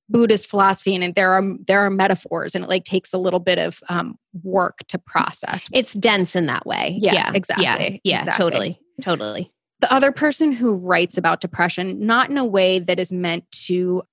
[0.10, 3.58] Buddhist philosophy and there are there are metaphors and it like takes a little bit
[3.58, 5.70] of um, work to process.
[5.72, 6.98] It's dense in that way.
[7.00, 8.44] Yeah, Yeah, exactly, Yeah, yeah exactly.
[8.44, 9.54] totally, totally.
[9.82, 14.04] The other person who writes about depression, not in a way that is meant to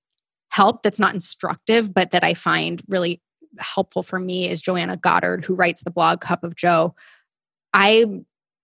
[0.49, 3.21] help, that's not instructive, but that I find really
[3.59, 6.95] helpful for me is Joanna Goddard, who writes the blog Cup of Jo.
[7.73, 8.05] I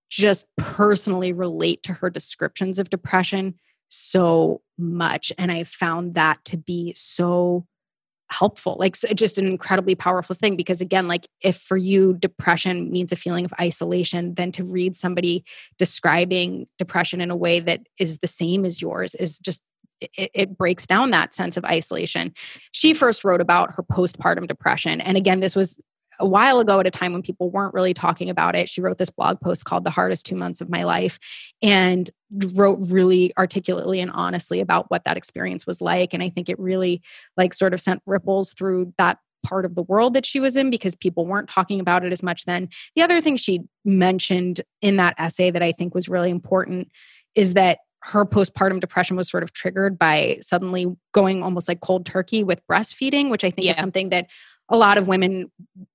[0.09, 3.55] just personally relate to her descriptions of depression
[3.89, 5.33] so much.
[5.37, 7.65] And I found that to be so
[8.33, 8.75] helpful.
[8.79, 13.15] Like just an incredibly powerful thing because again like if for you depression means a
[13.15, 15.43] feeling of isolation then to read somebody
[15.77, 19.61] describing depression in a way that is the same as yours is just
[20.01, 22.33] it, it breaks down that sense of isolation.
[22.71, 25.79] She first wrote about her postpartum depression and again this was
[26.19, 28.97] a while ago at a time when people weren't really talking about it she wrote
[28.97, 31.19] this blog post called the hardest two months of my life
[31.61, 32.11] and
[32.55, 36.13] wrote really articulately and honestly about what that experience was like.
[36.13, 37.01] And i think it really
[37.37, 40.69] like sort of sent ripples through that part of the world that she was in
[40.69, 42.69] because people weren't talking about it as much then.
[42.95, 46.89] The other thing she mentioned in that essay that i think was really important
[47.35, 52.05] is that her postpartum depression was sort of triggered by suddenly going almost like cold
[52.05, 54.27] turkey with breastfeeding which i think is something that
[54.69, 55.51] a lot of women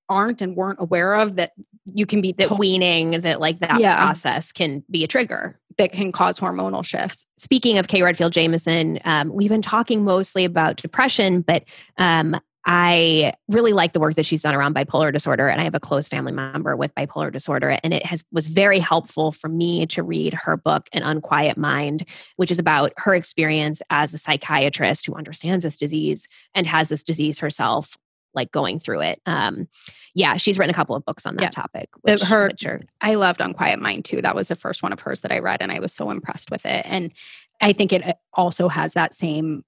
[0.07, 1.53] aren't and weren't aware of that
[1.85, 3.95] you can be That weaning, that like that Yeah.
[3.97, 5.59] process can be a trigger.
[5.77, 10.43] that can cause hormonal shifts speaking of Kay Redfield Jamison, um, we've been talking mostly
[10.43, 11.63] about depression, but
[11.97, 15.75] um, I really like the work that she's done around bipolar disorder, and I have
[15.75, 19.85] a close family member with bipolar disorder, and it has was very helpful for me
[19.87, 22.03] to read her book, An Unquiet Mind,
[22.35, 27.03] which is about her experience as a psychiatrist who understands this disease and has this
[27.03, 27.95] disease herself.
[28.33, 29.67] Like going through it, um,
[30.13, 31.49] yeah, she's written a couple of books on that Yeah.
[31.49, 31.89] topic.
[32.03, 34.21] The- Which, her- which are I loved Unquiet Mind too.
[34.21, 36.51] That was the first one of hers that I read, and I was so impressed
[36.51, 36.85] with it.
[36.85, 37.13] And
[37.61, 39.63] I think it uh, also has that same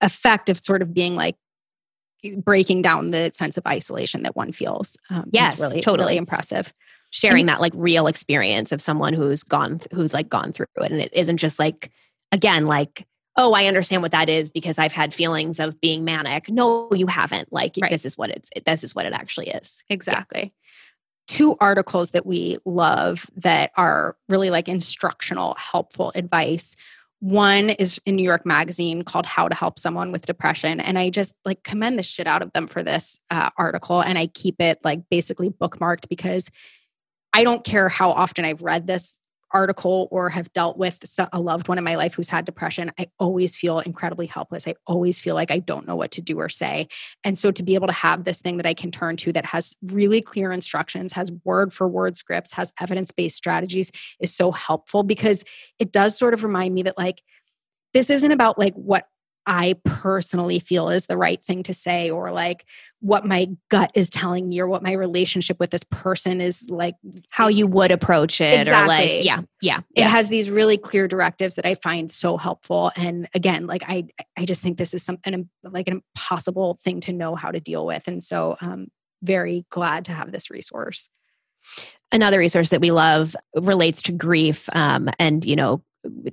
[0.00, 1.36] effect of sort of being like
[2.38, 4.96] breaking down the sense of isolation that one feels.
[5.10, 6.06] Um, Yes, really, totally.
[6.08, 6.72] really impressive.
[7.10, 10.90] sharing that like real experience of someone who's gone th- who's like gone through it
[10.90, 11.92] and it isn't just like
[12.32, 13.06] again like
[13.36, 17.06] oh i understand what that is because i've had feelings of being manic no you
[17.06, 17.90] haven't like Right.
[17.90, 20.52] this is what it's this is what it actually is Exactly.
[21.26, 26.76] Two articles that we love that are really like instructional, helpful advice.
[27.20, 30.80] One is in New York Magazine called How to Help Someone with Depression.
[30.80, 34.02] And I just like commend the shit out of them for this uh, article.
[34.02, 36.50] And I keep it like basically bookmarked because
[37.32, 39.18] I don't care how often I've read this
[39.54, 41.02] article or have dealt with
[41.32, 42.92] a loved one in my life who's had depression.
[42.98, 44.66] I always feel incredibly helpless.
[44.66, 46.88] I always feel like I don't know what to do or say.
[47.22, 49.46] And so to be able to have this thing that I can turn to that
[49.46, 54.50] has really clear instructions, has word for word scripts, has evidence based strategies is so
[54.50, 55.44] helpful because
[55.78, 57.22] it does sort of remind me that, like,
[57.94, 59.06] this isn't about like what
[59.46, 62.64] I personally feel is the right thing to say or like
[63.00, 66.94] what my gut is telling me or what my relationship with this person is like.
[67.30, 69.22] how you would approach it or like Exactly.
[69.26, 70.08] yeah yeah It yeah.
[70.08, 72.90] has these really clear directives that I find so helpful.
[72.96, 74.06] And again, like I,
[74.38, 77.84] I just think this is something like an impossible thing to know how to deal
[77.86, 78.06] with.
[78.08, 78.88] And so, um,
[79.22, 81.08] very glad to have this resource.
[82.12, 85.82] another resource that we love relates to grief um, and you know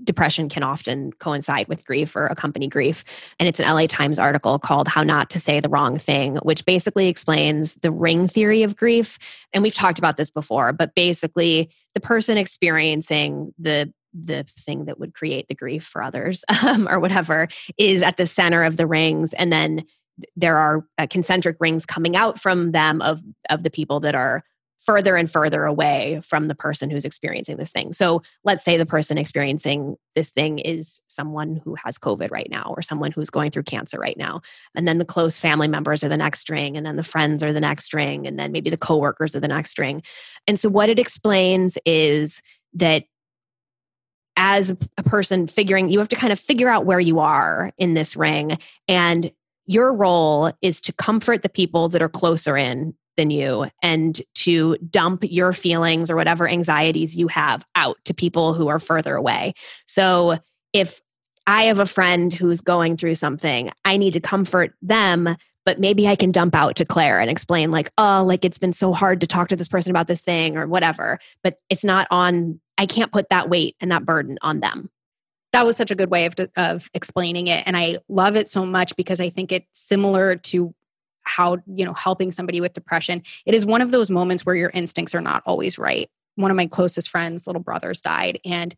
[0.03, 3.03] depression can often coincide with grief or accompany grief.
[3.39, 6.65] And it's an la times article called how not to say the wrong thing which
[6.65, 9.17] basically explains the ring theory of grief.
[9.53, 14.99] And we've talked about this before but basically the person experiencing the the thing that
[14.99, 17.47] would create the grief for others um, or whatever
[17.77, 19.33] is at the center of the rings.
[19.33, 19.85] And then
[20.35, 24.43] there are uh, concentric rings coming out from them of of the people that are
[24.85, 27.93] further and further away from the person who's experiencing this thing.
[27.93, 32.73] So let's say the person experiencing this thing is someone who has COVID right now
[32.75, 34.41] or someone who's going through cancer right now.
[34.75, 37.53] And then the close family members are the next string, and then the friends are
[37.53, 40.01] the next string, and then maybe the coworkers are the next string.
[40.47, 42.41] And so what it explains is
[42.73, 43.03] that
[44.37, 47.93] as a person figuring, you have to kind of figure out where you are in
[47.93, 48.57] this ring.
[48.87, 49.31] And
[49.67, 52.95] your role is to comfort the people that are closer in
[53.29, 58.69] you and to dump your feelings or whatever anxieties you have out to people who
[58.69, 59.53] are further away.
[59.85, 60.39] So
[60.73, 61.01] if
[61.47, 66.07] I have a friend who's going through something, I need to comfort them, but maybe
[66.07, 69.21] I can dump out to Claire and explain, like, oh, like it's been so hard
[69.21, 71.19] to talk to this person about this thing or whatever.
[71.43, 74.89] But it's not on, I can't put that weight and that burden on them.
[75.51, 77.63] That was such a good way of, of explaining it.
[77.65, 80.73] And I love it so much because I think it's similar to
[81.31, 84.71] how you know helping somebody with depression it is one of those moments where your
[84.73, 88.75] instincts are not always right one of my closest friends little brothers died and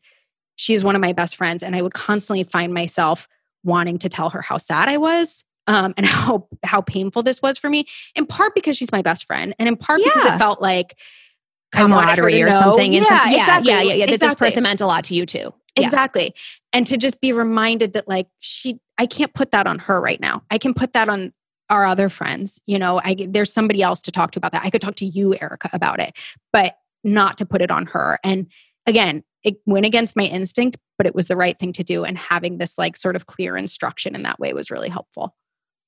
[0.55, 3.27] she's one of my best friends and i would constantly find myself
[3.63, 7.57] wanting to tell her how sad i was um, and how how painful this was
[7.57, 7.85] for me
[8.15, 10.07] in part because she's my best friend and in part yeah.
[10.13, 10.99] because it felt like
[11.71, 13.71] camaraderie or something yeah, some, yeah, exactly.
[13.71, 14.27] yeah yeah yeah exactly.
[14.27, 15.83] this person meant a lot to you too yeah.
[15.83, 16.35] exactly
[16.71, 20.19] and to just be reminded that like she i can't put that on her right
[20.19, 21.33] now i can put that on
[21.69, 24.65] our other friends you know i there's somebody else to talk to about that.
[24.65, 26.17] I could talk to you erica about it
[26.51, 28.19] but not to put it on her.
[28.23, 28.47] And
[28.85, 32.17] again it went against my instinct but it was the right thing to do and
[32.17, 35.35] having this like sort of clear instruction in that way was really helpful.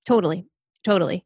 [0.06, 0.46] Totally.
[0.84, 1.26] Totally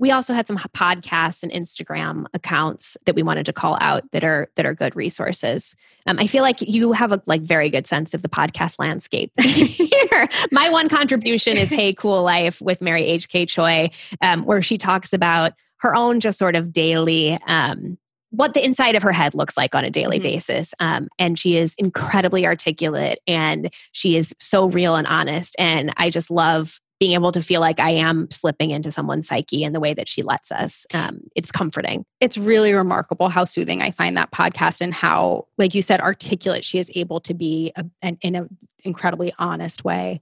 [0.00, 4.24] we also had some podcasts and instagram accounts that we wanted to call out that
[4.24, 5.76] are that are good resources
[6.06, 9.30] um, i feel like you have a like very good sense of the podcast landscape
[9.40, 13.88] here my one contribution is hey cool life with mary hk choi
[14.22, 17.96] um, where she talks about her own just sort of daily um,
[18.30, 20.28] what the inside of her head looks like on a daily mm-hmm.
[20.28, 20.72] basis.
[20.78, 25.54] Um, and she is incredibly articulate and she is so real and honest.
[25.58, 29.64] And I just love being able to feel like I am slipping into someone's psyche
[29.64, 30.86] in the way that she lets us.
[30.92, 32.04] Um, it's comforting.
[32.20, 36.62] It's really remarkable how soothing I find that podcast and how, like you said, articulate
[36.62, 40.20] she is able to be a, an, in an incredibly honest way.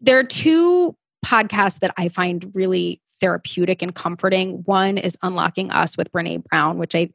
[0.00, 4.62] There are two podcasts that I find really therapeutic and comforting.
[4.64, 7.10] One is Unlocking Us with Brene Brown, which I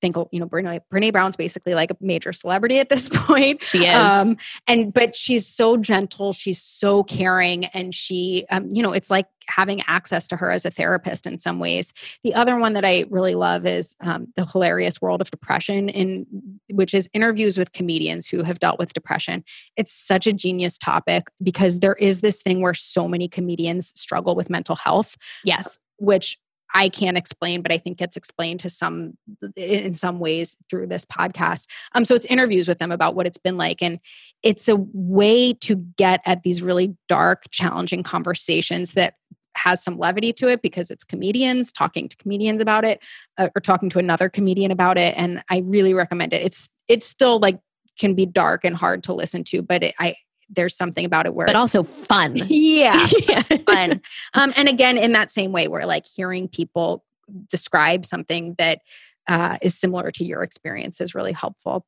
[0.00, 3.62] think you know Brene, Brene Brown's basically like a major celebrity at this point.
[3.62, 4.36] She is, um,
[4.66, 9.26] and but she's so gentle, she's so caring, and she, um, you know, it's like
[9.48, 11.92] having access to her as a therapist in some ways.
[12.22, 16.26] The other one that I really love is um, the hilarious world of depression, in
[16.70, 19.44] which is interviews with comedians who have dealt with depression.
[19.76, 24.34] It's such a genius topic because there is this thing where so many comedians struggle
[24.34, 25.16] with mental health.
[25.44, 26.38] Yes, which
[26.74, 29.16] I can't explain, but I think gets explained to some
[29.56, 31.66] in some ways through this podcast.
[31.94, 33.98] Um, so it's interviews with them about what it's been like, and
[34.42, 39.14] it's a way to get at these really dark, challenging conversations that
[39.56, 43.02] has some levity to it because it's comedians talking to comedians about it
[43.38, 47.06] uh, or talking to another comedian about it and i really recommend it it's it's
[47.06, 47.58] still like
[47.98, 50.14] can be dark and hard to listen to but it, i
[50.50, 52.36] there's something about it where but also fun.
[52.48, 53.42] Yeah, yeah.
[53.42, 54.00] fun.
[54.34, 57.04] Um, and again in that same way where like hearing people
[57.48, 58.80] describe something that
[59.26, 61.84] uh, is similar to your experience is really helpful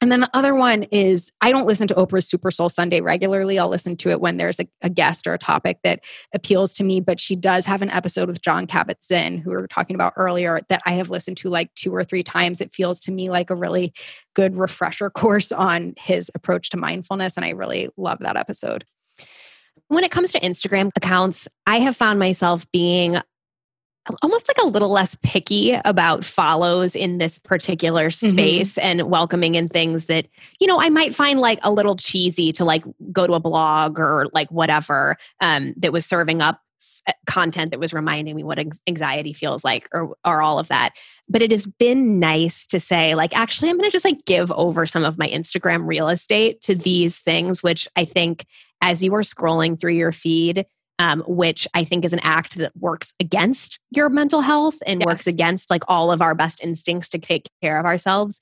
[0.00, 3.58] and then the other one is I don't listen to Oprah's Super Soul Sunday regularly.
[3.58, 6.84] I'll listen to it when there's a, a guest or a topic that appeals to
[6.84, 7.00] me.
[7.00, 10.14] But she does have an episode with Jon Kabat Zinn, who we were talking about
[10.16, 12.62] earlier, that I have listened to like two or three times.
[12.62, 13.92] It feels to me like a really
[14.34, 17.36] good refresher course on his approach to mindfulness.
[17.36, 18.84] And I really love that episode.
[19.88, 23.20] When it comes to Instagram accounts, I have found myself being
[24.22, 28.30] almost like a little less picky about follows in this particular mm-hmm.
[28.30, 29.00] space mm-hmm.
[29.00, 30.26] and welcoming in things that
[30.58, 32.82] you know i might find like a little cheesy to like
[33.12, 36.60] go to a blog or like whatever um, that was serving up
[37.06, 40.94] eh, content that was reminding me what anxiety feels like or or all of that
[41.28, 44.50] but it has been nice to say like actually i'm going to just like give
[44.52, 48.46] over some of my instagram real estate to these things which i think
[48.80, 50.64] as you are scrolling through your feed
[51.00, 55.06] um, which I think is an act that works against your mental health and yes.
[55.06, 58.38] works against like all of our best instincts to take care of ourselves.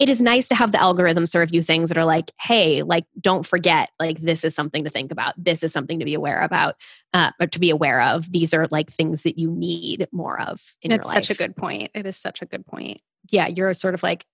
[0.00, 3.04] It is nice to have the algorithm serve you things that are like, hey, like,
[3.20, 5.32] don't forget, like, this is something to think about.
[5.38, 6.74] This is something to be aware about,
[7.14, 8.30] uh, or to be aware of.
[8.30, 11.24] These are like things that you need more of in That's your life.
[11.24, 11.92] such a good point.
[11.94, 13.00] It is such a good point.
[13.30, 14.26] Yeah, you're sort of like,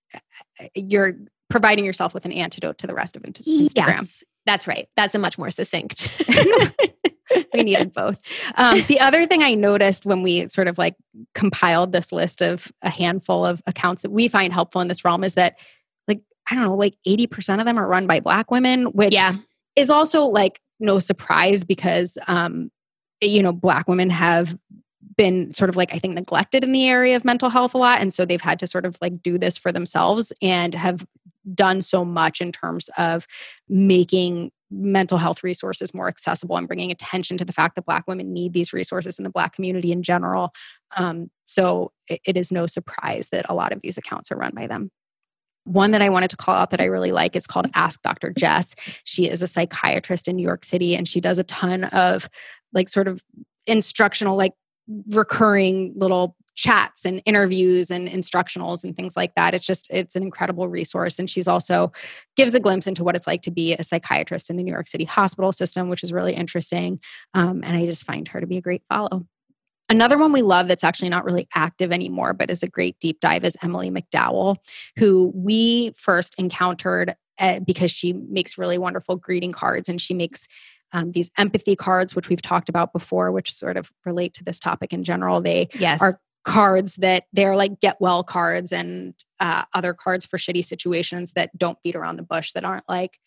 [0.75, 1.13] you're
[1.53, 3.69] providing yourself with an antidote to the rest of Instagram.
[3.75, 4.23] Yes.
[4.47, 4.89] That's right.
[4.97, 6.11] That's a much more succinct.
[7.53, 8.19] we needed both.
[8.55, 10.95] Um, the other thing I noticed when we sort of like
[11.35, 15.23] compiled this list of a handful of accounts that we find helpful in this realm
[15.23, 15.59] is that,
[16.07, 19.35] like, I don't know, like 80% of them are run by Black women, which Yeah.
[19.75, 22.71] is also like no surprise because, um,
[23.21, 24.57] you know, Black women have
[25.15, 28.01] been sort of like, I think, neglected in the area of mental health a lot.
[28.01, 31.05] And so they've had to sort of like do this for themselves and have
[31.53, 33.27] done so much in terms of
[33.67, 38.33] making mental health resources more accessible and bringing attention to the fact that black women
[38.33, 40.51] need these resources in the black community in general
[40.95, 44.53] um, so it, it is no surprise that a lot of these accounts are run
[44.55, 44.89] by them
[45.65, 48.33] one that I wanted to call out that I really like is called Ask Dr.
[48.37, 48.75] Jess.
[49.05, 52.29] She is a psychiatrist in New York City and she does a ton of
[52.73, 53.23] like sort of
[53.65, 54.53] instructional, like
[55.09, 59.53] recurring little chats and interviews and instructionals and things like that.
[59.53, 61.19] It's just, it's an incredible resource.
[61.19, 61.91] And she's also
[62.35, 64.87] gives a glimpse into what it's like to be a psychiatrist in the New York
[64.87, 66.99] City hospital system, which is really interesting.
[67.33, 69.25] Um, and I just find her to be a great follow.
[69.89, 73.19] Another one we love that's actually not really active anymore, but is a great deep
[73.19, 74.57] dive is Emily McDowell,
[74.97, 80.47] who we first encountered uh, because she makes really wonderful greeting cards and she makes
[80.93, 84.59] um, these empathy cards, which we've talked about before, which sort of relate to this
[84.59, 85.41] topic in general.
[85.41, 86.01] They Yes.
[86.01, 91.31] are cards that they're like get well cards and uh, other cards for shitty situations
[91.33, 93.19] that don't beat around the bush that aren't like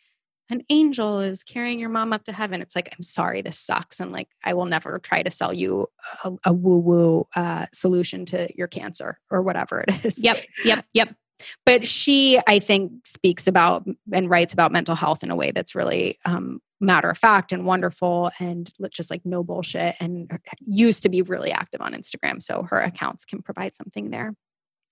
[0.48, 4.00] an angel is carrying your mom up to heaven it's like i'm sorry this sucks
[4.00, 5.86] and like i will never try to sell you
[6.24, 10.36] a, a woo woo uh, solution to your cancer or whatever it is Yep.
[10.64, 10.84] Yep.
[10.92, 11.14] Yep.
[11.64, 15.74] but she i think speaks about and writes about mental health in a way that's
[15.74, 20.30] really um, matter of fact and wonderful and just like no bullshit and
[20.66, 24.34] used to be really active on instagram so her accounts can provide something there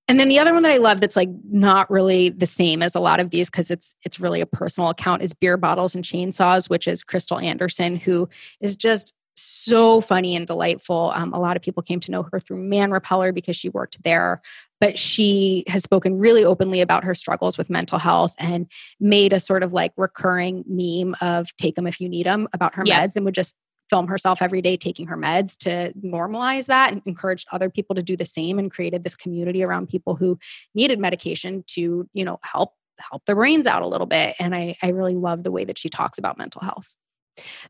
[0.08, 2.94] and then the other one that i love that's like not really the same as
[2.94, 6.04] a lot of these because it's it's really a personal account is beer bottles and
[6.04, 8.28] chainsaws which is crystal anderson who
[8.60, 11.12] is just so funny and delightful.
[11.14, 14.02] Um, a lot of people came to know her through Man Repeller because she worked
[14.04, 14.40] there,
[14.80, 18.66] but she has spoken really openly about her struggles with mental health and
[19.00, 22.74] made a sort of like recurring meme of take them if you need them about
[22.74, 23.04] her Yeah.
[23.06, 23.54] meds and would just
[23.90, 28.02] film herself every day taking her meds to normalize that and encouraged other people to
[28.02, 30.38] do the same and created this community around people who
[30.74, 34.36] needed medication to, you know, help help their brains out a little bit.
[34.38, 36.94] And I, I really love the way that she talks about mental health.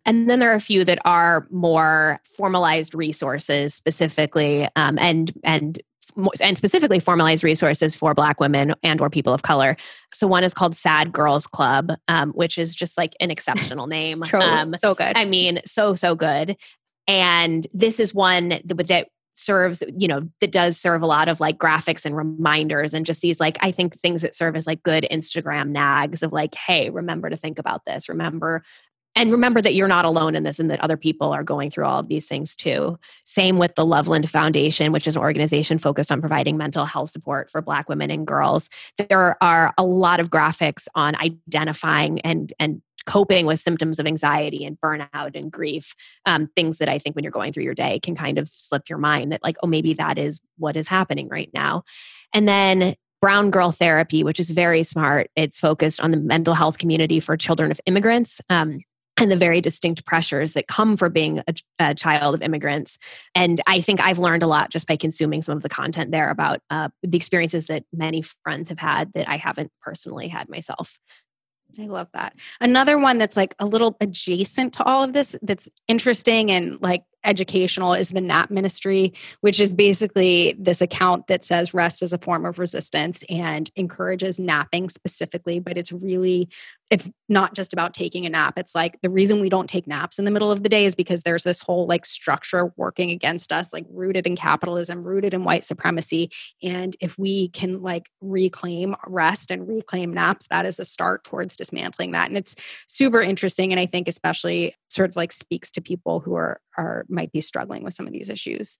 [0.05, 5.81] And then there are a few that are more formalized resources, specifically, um, and and
[6.41, 9.77] and specifically formalized resources for Black women and or people of color.
[10.13, 14.23] So one is called Sad Girls Club, um, which is just like an exceptional name.
[14.35, 15.13] Um, so good.
[15.17, 16.57] I mean, so so good.
[17.07, 21.41] And this is one that, that serves, you know, that does serve a lot of
[21.41, 24.83] like graphics and reminders and just these like I think things that serve as like
[24.83, 28.09] good Instagram nags of like, hey, remember to think about this.
[28.09, 28.63] Remember
[29.17, 31.85] and remember that you're not alone in this and that other people are going through
[31.85, 32.99] all of these things too.
[33.25, 37.51] Same with the Loveland Foundation, which is an organization focused on providing mental health support
[37.51, 38.69] for Black women and girls.
[39.09, 44.65] There are a lot of graphics on identifying and, and coping with symptoms of anxiety
[44.65, 45.95] and burnout and grief.
[46.27, 48.89] Um, things that I think when you're going through your day can kind of slip
[48.89, 51.85] your mind that, like, oh, maybe that is what is happening right now.
[52.33, 55.31] And then Brown Girl Therapy, which is very smart.
[55.37, 58.41] It's focused on the mental health community for children of immigrants.
[58.51, 58.81] Um,
[59.17, 62.99] and the very distinct pressures that come for being a, a, child of immigrants.
[63.35, 66.31] And I think I've learned a lot just by consuming some of the content there
[66.31, 70.99] about uh, the experiences that many friends have had that I haven't personally had myself.
[71.79, 72.37] I love that.
[72.61, 77.03] Another one that's like a little adjacent to all of this that's interesting and like
[77.25, 82.19] educational is the NAP ministry, which is basically this account that says rest is a
[82.19, 86.49] form of resistance and encourages napping specifically, but it's really
[86.91, 88.59] it's not just about taking a nap.
[88.59, 90.95] It's like the reason we don't take naps in the middle of the day is
[90.95, 95.43] because there's this whole like structure working against us, like rooted in capitalism, rooted in
[95.45, 96.31] white supremacy.
[96.63, 101.57] And if we can like reclaim rest and reclaim naps, that is a start towards
[101.57, 102.29] dismantling that.
[102.29, 102.55] And it's
[102.87, 103.73] super interesting.
[103.73, 107.41] And I think especially sort of like speaks to people who are are might be
[107.41, 108.79] struggling with some of these issues.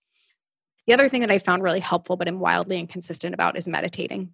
[0.87, 4.33] The other thing that I found really helpful, but I'm wildly inconsistent about, is meditating.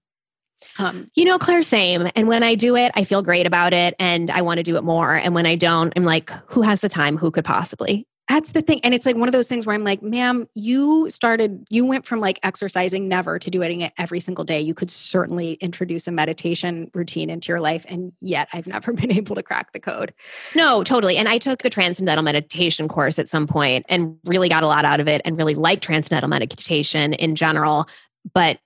[0.78, 2.10] Um, you know, Claire, same.
[2.16, 4.76] And when I do it, I feel great about it and I want to do
[4.78, 5.16] it more.
[5.16, 7.18] And when I don't, I'm like, who has the time?
[7.18, 8.06] Who could possibly?
[8.32, 8.80] That's the thing.
[8.86, 12.06] And it's like one of those things where I'm like, ma'am, you started, you went
[12.06, 14.62] from like exercising never to doing it every single day.
[14.62, 17.86] You could certainly introduce a meditation routine into your life.
[17.90, 20.14] And yet I've never been able to crack the code.
[20.56, 21.18] No, totally.
[21.18, 24.86] And I took a transcendental meditation course at some point and really got a lot
[24.86, 27.90] out of it and really liked transcendental meditation in general.
[28.34, 28.60] But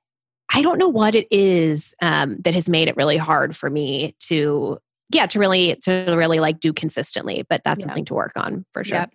[0.54, 4.16] I don't know what it is um, that has made it really hard for me
[4.28, 4.78] to
[5.10, 7.44] yeah, to really to really like do consistently.
[7.50, 7.88] But that's Yeah.
[7.88, 9.00] something to work on for sure.
[9.00, 9.12] Yep.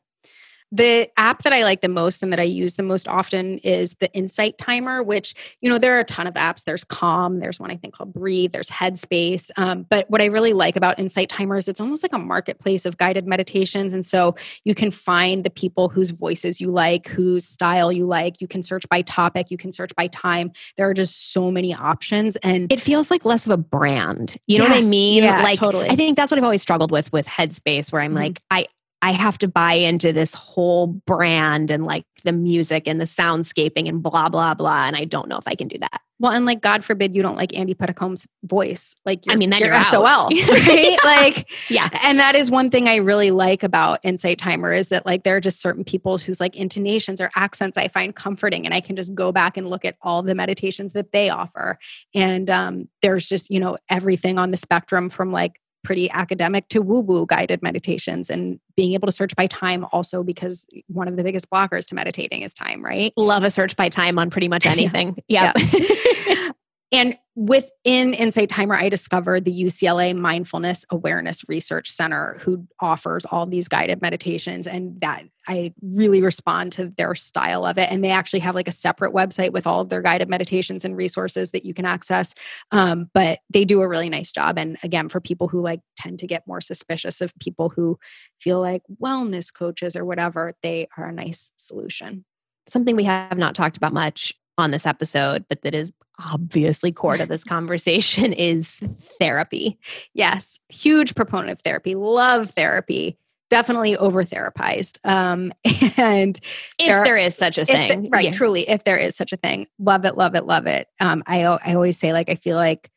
[0.72, 3.96] The app that I like the most and that I use the most often is
[3.96, 6.62] the Insight Timer, which, you know, there are a ton of apps.
[6.64, 9.50] There's Calm, there's one I think called Breathe, there's Headspace.
[9.56, 12.86] Um, but what I really like about Insight Timer is it's almost like a marketplace
[12.86, 13.92] of guided meditations.
[13.94, 18.40] And so you can find the people whose voices you like, whose style you like.
[18.40, 20.52] You can search by topic, you can search by time.
[20.76, 22.36] There are just so many options.
[22.36, 24.36] And It feels like less of a brand.
[24.46, 25.24] You know what I mean?
[25.24, 25.88] Yeah, like totally.
[25.90, 28.16] I think that's what I've always struggled with with Headspace, where I'm Mhm.
[28.16, 28.66] like, I
[29.02, 33.88] I have to buy into this whole brand and like the music and the soundscaping
[33.88, 36.00] and blah blah blah, and I don't know if I can do that.
[36.18, 38.94] well, and like, God forbid you don't like Andy Puddicombe's voice.
[39.06, 39.82] Like, I mean, then you're you're.
[39.84, 40.98] SOL, right?
[41.02, 41.88] like, Yeah.
[42.02, 45.34] and that is one thing I really like about Insight Timer is that like there
[45.36, 48.96] are just certain people whose like intonations or accents I find comforting, and I can
[48.96, 51.78] just go back and look at all the meditations that they offer.
[52.14, 56.80] And um, there's just you know everything on the spectrum from like pretty academic to
[56.80, 61.16] woo woo guided meditations, and being able to search by time also because one of
[61.16, 63.12] the biggest blockers to meditating is time, right?
[63.16, 65.16] Love a search by time on pretty much anything.
[65.28, 65.52] yeah.
[66.92, 73.46] And within Insight Timer, I discovered the UCLA Mindfulness Awareness Research Center, who offers all
[73.46, 74.66] these guided meditations.
[74.66, 77.90] And that I really respond to their style of it.
[77.90, 80.96] And they actually have like a separate website with all of their guided meditations and
[80.96, 82.34] resources that you can access.
[82.72, 84.58] Um, but they do a really nice job.
[84.58, 87.98] And again, for people who like tend to get more suspicious of people who
[88.40, 92.24] feel like wellness coaches or whatever, they are a nice solution.
[92.68, 95.92] Something we have not talked about much on this episode, but that is
[96.32, 98.80] obviously core to this conversation is
[99.18, 99.78] therapy.
[100.14, 103.16] Yes, huge proponent of therapy, love therapy,
[103.48, 104.98] definitely over therapized.
[105.04, 105.52] Um,
[105.96, 106.38] and
[106.78, 108.10] If There there is such a if the- thing.
[108.10, 108.32] right, Yeah.
[108.32, 110.88] truly, if there is such a thing, love it, love it, love it.
[111.00, 112.90] Um, I, I always say, like, I feel like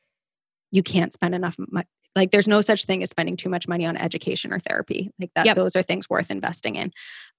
[0.71, 1.87] you can't spend enough money.
[2.15, 5.11] Like, there's no such thing as spending too much money on education or therapy.
[5.19, 5.55] Like that, Yep.
[5.55, 6.91] those are things worth investing in.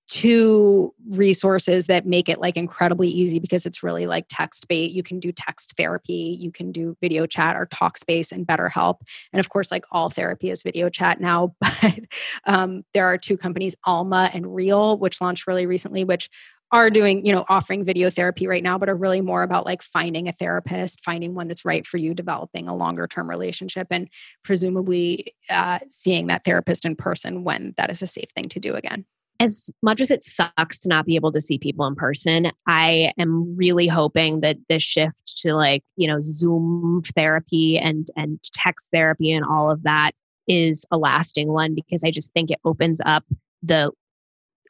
[0.06, 4.90] Two resources that make it like incredibly easy because it's really like text bait.
[4.90, 8.96] You can do text therapy, you can do video chat or Talkspace and BetterHelp,
[9.32, 11.54] and of course, like all therapy is video chat now.
[11.80, 12.00] But
[12.44, 16.28] um, there are two companies, Alma and Real, which launched really recently, which
[16.74, 19.80] are doing, you know, offering video therapy right now, but are really more about like
[19.82, 24.08] finding a therapist, finding one that's right for you, developing a longer term relationship, and
[24.42, 28.74] presumably uh, seeing that therapist in person when that is a safe thing to do
[28.74, 29.06] again.
[29.40, 33.12] as much as it sucks to not be able to see people in person, I
[33.18, 38.90] am really hoping that this shift to like, you know, Zoom therapy and and text
[38.92, 40.12] therapy and all of that
[40.46, 43.24] is a lasting one because I just think it opens up
[43.62, 43.90] the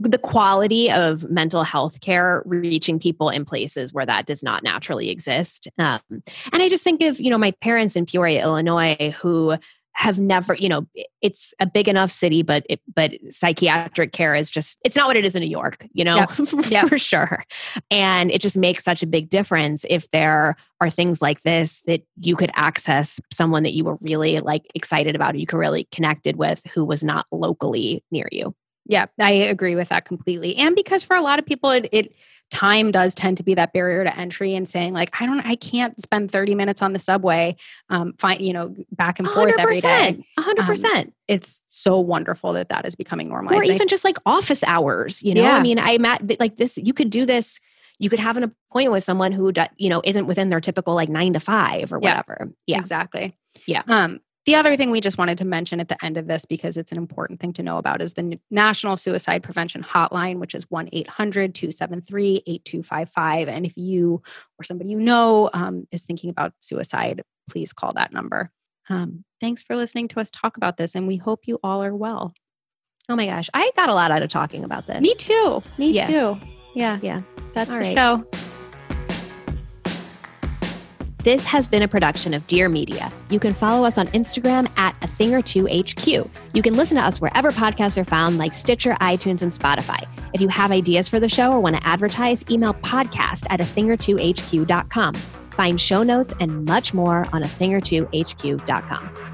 [0.00, 5.08] the quality of mental health care reaching people in places where that does not naturally
[5.08, 5.68] exist.
[5.78, 9.56] Um, and I just think of, you know, my parents in Peoria, Illinois, who
[9.96, 10.84] have never, you know,
[11.22, 15.16] it's a big enough city, but it, but psychiatric care is just it's not what
[15.16, 16.30] it is in New York, you know, Yep.
[16.48, 16.98] for Yep.
[16.98, 17.44] sure.
[17.92, 22.02] And it just makes such a big difference if there are things like this that
[22.18, 25.86] you could access someone that you were really like excited about, or you could really
[25.92, 28.52] connected with who was not locally near you.
[28.86, 30.56] Yeah, I agree with that completely.
[30.56, 32.14] And because for a lot of people, it, it
[32.50, 35.56] time does tend to be that barrier to entry and saying like, I don't, I
[35.56, 37.56] can't spend 30 minutes on the subway,
[37.88, 40.24] um, find, you know, back and forth every day.
[40.36, 41.14] A hundred percent.
[41.26, 43.60] It's so wonderful that that is becoming normalized.
[43.60, 45.42] Or And I even just like office hours, you know?
[45.42, 45.56] Yeah.
[45.56, 47.58] I mean, I met like this, you could do this,
[47.98, 51.08] you could have an appointment with someone who, you know, isn't within their typical like
[51.08, 52.10] nine to five or Yeah.
[52.10, 52.52] whatever.
[52.66, 52.78] Yeah.
[52.78, 53.36] Exactly.
[53.66, 53.82] Yeah.
[53.88, 56.76] Um, the other thing we just wanted to mention at the end of this, because
[56.76, 60.70] it's an important thing to know about, is the National Suicide Prevention Hotline, which is
[60.70, 63.48] 1 800 273 8255.
[63.48, 64.22] And if you
[64.58, 68.50] or somebody you know um, is thinking about suicide, please call that number.
[68.90, 71.94] Um, thanks for listening to us talk about this, and we hope you all are
[71.94, 72.34] well.
[73.08, 73.48] Oh my gosh.
[73.54, 75.00] I got a lot out of talking about this.
[75.00, 75.62] Me too.
[75.78, 76.06] Me Yeah.
[76.06, 76.40] too.
[76.74, 76.98] Yeah.
[77.02, 77.22] Yeah.
[77.54, 77.94] That's All the right.
[77.94, 78.26] show.
[81.24, 83.10] This has been a production of Dear Media.
[83.30, 86.06] You can follow us on Instagram at a thing or two HQ.
[86.06, 90.06] You can listen to us wherever podcasts are found, like Stitcher, iTunes, and Spotify.
[90.34, 93.64] If you have ideas for the show or want to advertise, email podcast at a
[93.64, 95.14] thing or two HQ.com.
[95.14, 99.33] Find show notes and much more on a thing or two HQ.com.